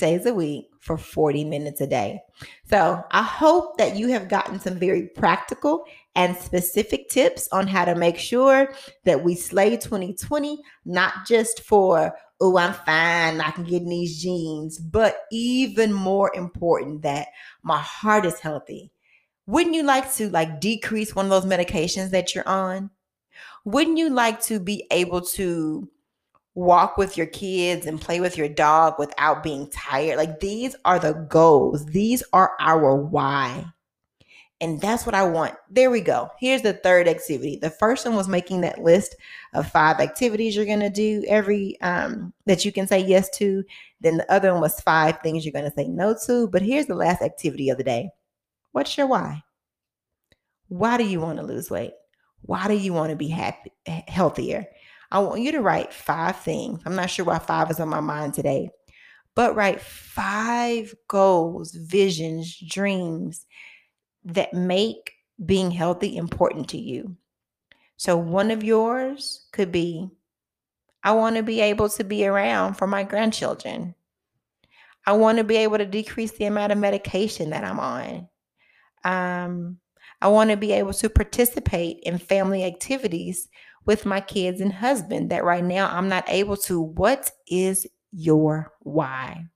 days 0.00 0.26
a 0.26 0.34
week 0.34 0.64
for 0.80 0.98
40 0.98 1.44
minutes 1.44 1.80
a 1.80 1.86
day. 1.86 2.18
So 2.64 3.00
I 3.12 3.22
hope 3.22 3.78
that 3.78 3.94
you 3.94 4.08
have 4.08 4.28
gotten 4.28 4.58
some 4.58 4.76
very 4.76 5.06
practical 5.06 5.84
and 6.16 6.36
specific 6.36 7.10
tips 7.10 7.48
on 7.52 7.68
how 7.68 7.84
to 7.84 7.94
make 7.94 8.18
sure 8.18 8.74
that 9.04 9.22
we 9.22 9.36
slay 9.36 9.76
2020, 9.76 10.60
not 10.84 11.24
just 11.24 11.62
for, 11.62 12.12
oh, 12.40 12.56
I'm 12.56 12.74
fine, 12.74 13.40
I 13.40 13.52
can 13.52 13.62
get 13.62 13.82
in 13.82 13.88
these 13.88 14.20
jeans, 14.20 14.80
but 14.80 15.18
even 15.30 15.92
more 15.92 16.34
important 16.34 17.02
that 17.02 17.28
my 17.62 17.78
heart 17.78 18.26
is 18.26 18.40
healthy. 18.40 18.90
Wouldn't 19.46 19.76
you 19.76 19.84
like 19.84 20.12
to 20.14 20.28
like 20.28 20.60
decrease 20.60 21.14
one 21.14 21.26
of 21.26 21.30
those 21.30 21.46
medications 21.46 22.10
that 22.10 22.34
you're 22.34 22.48
on? 22.48 22.90
Wouldn't 23.64 23.98
you 23.98 24.10
like 24.10 24.40
to 24.42 24.58
be 24.58 24.86
able 24.90 25.20
to 25.20 25.88
walk 26.54 26.98
with 26.98 27.16
your 27.16 27.26
kids 27.26 27.86
and 27.86 28.00
play 28.00 28.20
with 28.20 28.36
your 28.36 28.48
dog 28.48 28.94
without 28.98 29.42
being 29.42 29.70
tired? 29.70 30.16
Like 30.16 30.40
these 30.40 30.74
are 30.84 30.98
the 30.98 31.12
goals, 31.12 31.86
these 31.86 32.22
are 32.32 32.52
our 32.60 32.96
why. 32.96 33.66
And 34.60 34.80
that's 34.80 35.04
what 35.04 35.16
I 35.16 35.24
want. 35.24 35.54
There 35.70 35.90
we 35.90 36.00
go. 36.00 36.30
Here's 36.38 36.62
the 36.62 36.74
third 36.74 37.08
activity. 37.08 37.56
The 37.56 37.68
first 37.68 38.06
one 38.06 38.14
was 38.14 38.28
making 38.28 38.60
that 38.60 38.80
list 38.80 39.16
of 39.54 39.68
five 39.68 39.98
activities 39.98 40.54
you're 40.54 40.64
going 40.64 40.78
to 40.78 40.88
do 40.88 41.24
every 41.26 41.80
um 41.80 42.32
that 42.46 42.64
you 42.64 42.70
can 42.70 42.86
say 42.86 43.00
yes 43.00 43.28
to. 43.38 43.64
Then 44.00 44.18
the 44.18 44.32
other 44.32 44.52
one 44.52 44.60
was 44.60 44.80
five 44.80 45.18
things 45.20 45.44
you're 45.44 45.52
going 45.52 45.68
to 45.68 45.76
say 45.76 45.88
no 45.88 46.16
to. 46.26 46.46
But 46.46 46.62
here's 46.62 46.86
the 46.86 46.94
last 46.94 47.22
activity 47.22 47.70
of 47.70 47.78
the 47.78 47.84
day. 47.84 48.10
What's 48.70 48.96
your 48.96 49.08
why? 49.08 49.42
Why 50.68 50.96
do 50.96 51.04
you 51.04 51.20
want 51.20 51.38
to 51.38 51.44
lose 51.44 51.68
weight? 51.68 51.92
Why 52.42 52.68
do 52.68 52.74
you 52.74 52.92
want 52.92 53.10
to 53.10 53.16
be 53.16 53.28
happy, 53.28 53.72
healthier? 53.86 54.66
I 55.10 55.20
want 55.20 55.42
you 55.42 55.52
to 55.52 55.60
write 55.60 55.92
five 55.92 56.36
things. 56.36 56.80
I'm 56.84 56.96
not 56.96 57.10
sure 57.10 57.24
why 57.24 57.38
five 57.38 57.70
is 57.70 57.80
on 57.80 57.88
my 57.88 58.00
mind 58.00 58.34
today, 58.34 58.70
but 59.34 59.54
write 59.54 59.80
five 59.80 60.94
goals, 61.08 61.72
visions, 61.72 62.56
dreams 62.58 63.46
that 64.24 64.54
make 64.54 65.12
being 65.44 65.70
healthy 65.70 66.16
important 66.16 66.68
to 66.70 66.78
you. 66.78 67.16
So, 67.96 68.16
one 68.16 68.50
of 68.50 68.64
yours 68.64 69.46
could 69.52 69.70
be 69.70 70.10
I 71.04 71.12
want 71.12 71.36
to 71.36 71.42
be 71.42 71.60
able 71.60 71.88
to 71.90 72.04
be 72.04 72.26
around 72.26 72.74
for 72.74 72.86
my 72.86 73.02
grandchildren. 73.02 73.94
I 75.04 75.12
want 75.12 75.38
to 75.38 75.44
be 75.44 75.56
able 75.56 75.78
to 75.78 75.86
decrease 75.86 76.32
the 76.32 76.44
amount 76.44 76.72
of 76.72 76.78
medication 76.78 77.50
that 77.50 77.64
I'm 77.64 77.80
on. 77.80 78.28
Um, 79.04 79.78
I 80.22 80.28
want 80.28 80.50
to 80.50 80.56
be 80.56 80.70
able 80.72 80.92
to 80.94 81.10
participate 81.10 81.98
in 82.04 82.16
family 82.18 82.64
activities 82.64 83.48
with 83.84 84.06
my 84.06 84.20
kids 84.20 84.60
and 84.60 84.72
husband 84.72 85.30
that 85.30 85.42
right 85.42 85.64
now 85.64 85.88
I'm 85.88 86.08
not 86.08 86.24
able 86.28 86.56
to. 86.58 86.80
What 86.80 87.32
is 87.48 87.88
your 88.12 88.72
why? 88.80 89.46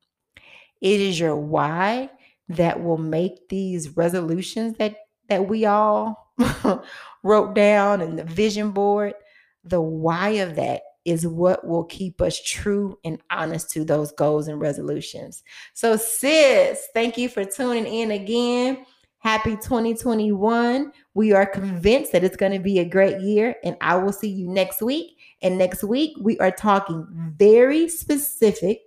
It 0.80 1.00
is 1.00 1.20
your 1.20 1.36
why 1.36 2.10
that 2.48 2.82
will 2.82 2.98
make 2.98 3.48
these 3.48 3.96
resolutions 3.96 4.76
that 4.78 4.96
that 5.28 5.48
we 5.48 5.66
all 5.66 6.32
wrote 7.22 7.54
down 7.54 8.00
in 8.00 8.16
the 8.16 8.24
vision 8.24 8.72
board. 8.72 9.14
The 9.62 9.80
why 9.80 10.30
of 10.30 10.56
that 10.56 10.82
is 11.04 11.26
what 11.26 11.64
will 11.64 11.84
keep 11.84 12.20
us 12.20 12.42
true 12.42 12.98
and 13.04 13.22
honest 13.30 13.70
to 13.70 13.84
those 13.84 14.10
goals 14.10 14.48
and 14.48 14.60
resolutions. 14.60 15.44
So, 15.72 15.96
sis, 15.96 16.88
thank 16.92 17.16
you 17.16 17.28
for 17.28 17.44
tuning 17.44 17.86
in 17.86 18.10
again. 18.10 18.84
Happy 19.26 19.56
2021. 19.56 20.92
We 21.14 21.32
are 21.32 21.46
convinced 21.46 22.12
that 22.12 22.22
it's 22.22 22.36
going 22.36 22.52
to 22.52 22.60
be 22.60 22.78
a 22.78 22.84
great 22.84 23.20
year, 23.20 23.56
and 23.64 23.76
I 23.80 23.96
will 23.96 24.12
see 24.12 24.28
you 24.28 24.46
next 24.48 24.80
week. 24.80 25.18
And 25.42 25.58
next 25.58 25.82
week, 25.82 26.16
we 26.20 26.38
are 26.38 26.52
talking 26.52 27.04
very 27.36 27.88
specific 27.88 28.82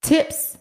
tips, 0.00 0.56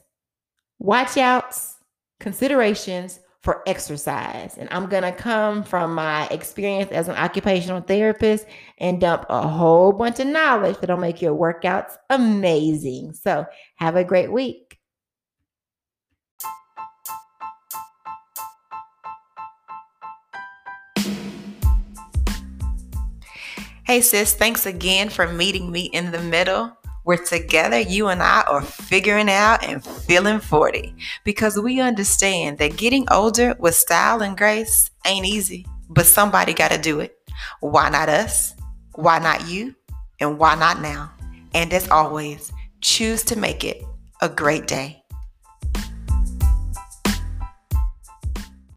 watch 0.80 1.16
outs, 1.16 1.78
considerations 2.20 3.20
for 3.44 3.62
exercise. 3.68 4.58
And 4.58 4.68
I'm 4.72 4.88
going 4.88 5.04
to 5.04 5.12
come 5.12 5.63
from 5.63 5.94
my 5.94 6.28
experience 6.30 6.92
as 6.92 7.08
an 7.08 7.16
occupational 7.18 7.82
therapist 7.82 8.48
and 8.80 9.00
dump 9.00 9.28
a 9.30 9.48
whole 9.48 9.92
bunch 9.92 10.20
of 10.20 10.26
knowledge 10.26 10.78
that'll 10.80 10.98
make 10.98 11.22
your 11.22 11.38
workouts 11.38 11.98
amazing. 12.10 13.13
So, 13.13 13.46
have 13.76 13.96
a 13.96 14.04
great 14.04 14.32
week. 14.32 14.62
Hey, 23.94 24.02
sis, 24.02 24.34
thanks 24.34 24.66
again 24.66 25.08
for 25.10 25.28
meeting 25.28 25.72
me 25.72 25.82
in 25.94 26.10
the 26.10 26.20
middle. 26.20 26.76
We're 27.06 27.24
together, 27.24 27.80
you 27.80 28.08
and 28.08 28.24
I 28.24 28.42
are 28.50 28.64
figuring 28.64 29.30
out 29.30 29.64
and 29.64 29.86
feeling 29.86 30.40
40 30.40 30.96
because 31.24 31.60
we 31.60 31.80
understand 31.80 32.58
that 32.58 32.76
getting 32.76 33.06
older 33.12 33.56
with 33.60 33.76
style 33.76 34.24
and 34.24 34.36
grace 34.36 34.90
ain't 35.06 35.28
easy, 35.28 35.68
but 35.90 36.08
somebody 36.08 36.56
got 36.56 36.72
to 36.72 36.80
do 36.80 37.02
it. 37.02 37.16
Why 37.60 37.92
not 37.92 38.10
us? 38.10 38.56
Why 38.96 39.20
not 39.20 39.48
you? 39.48 39.76
And 40.20 40.40
why 40.40 40.56
not 40.56 40.82
now? 40.82 41.12
And 41.54 41.72
as 41.72 41.88
always, 41.90 42.52
choose 42.82 43.22
to 43.26 43.38
make 43.38 43.64
it 43.64 43.84
a 44.24 44.28
great 44.28 44.66
day. 44.66 45.03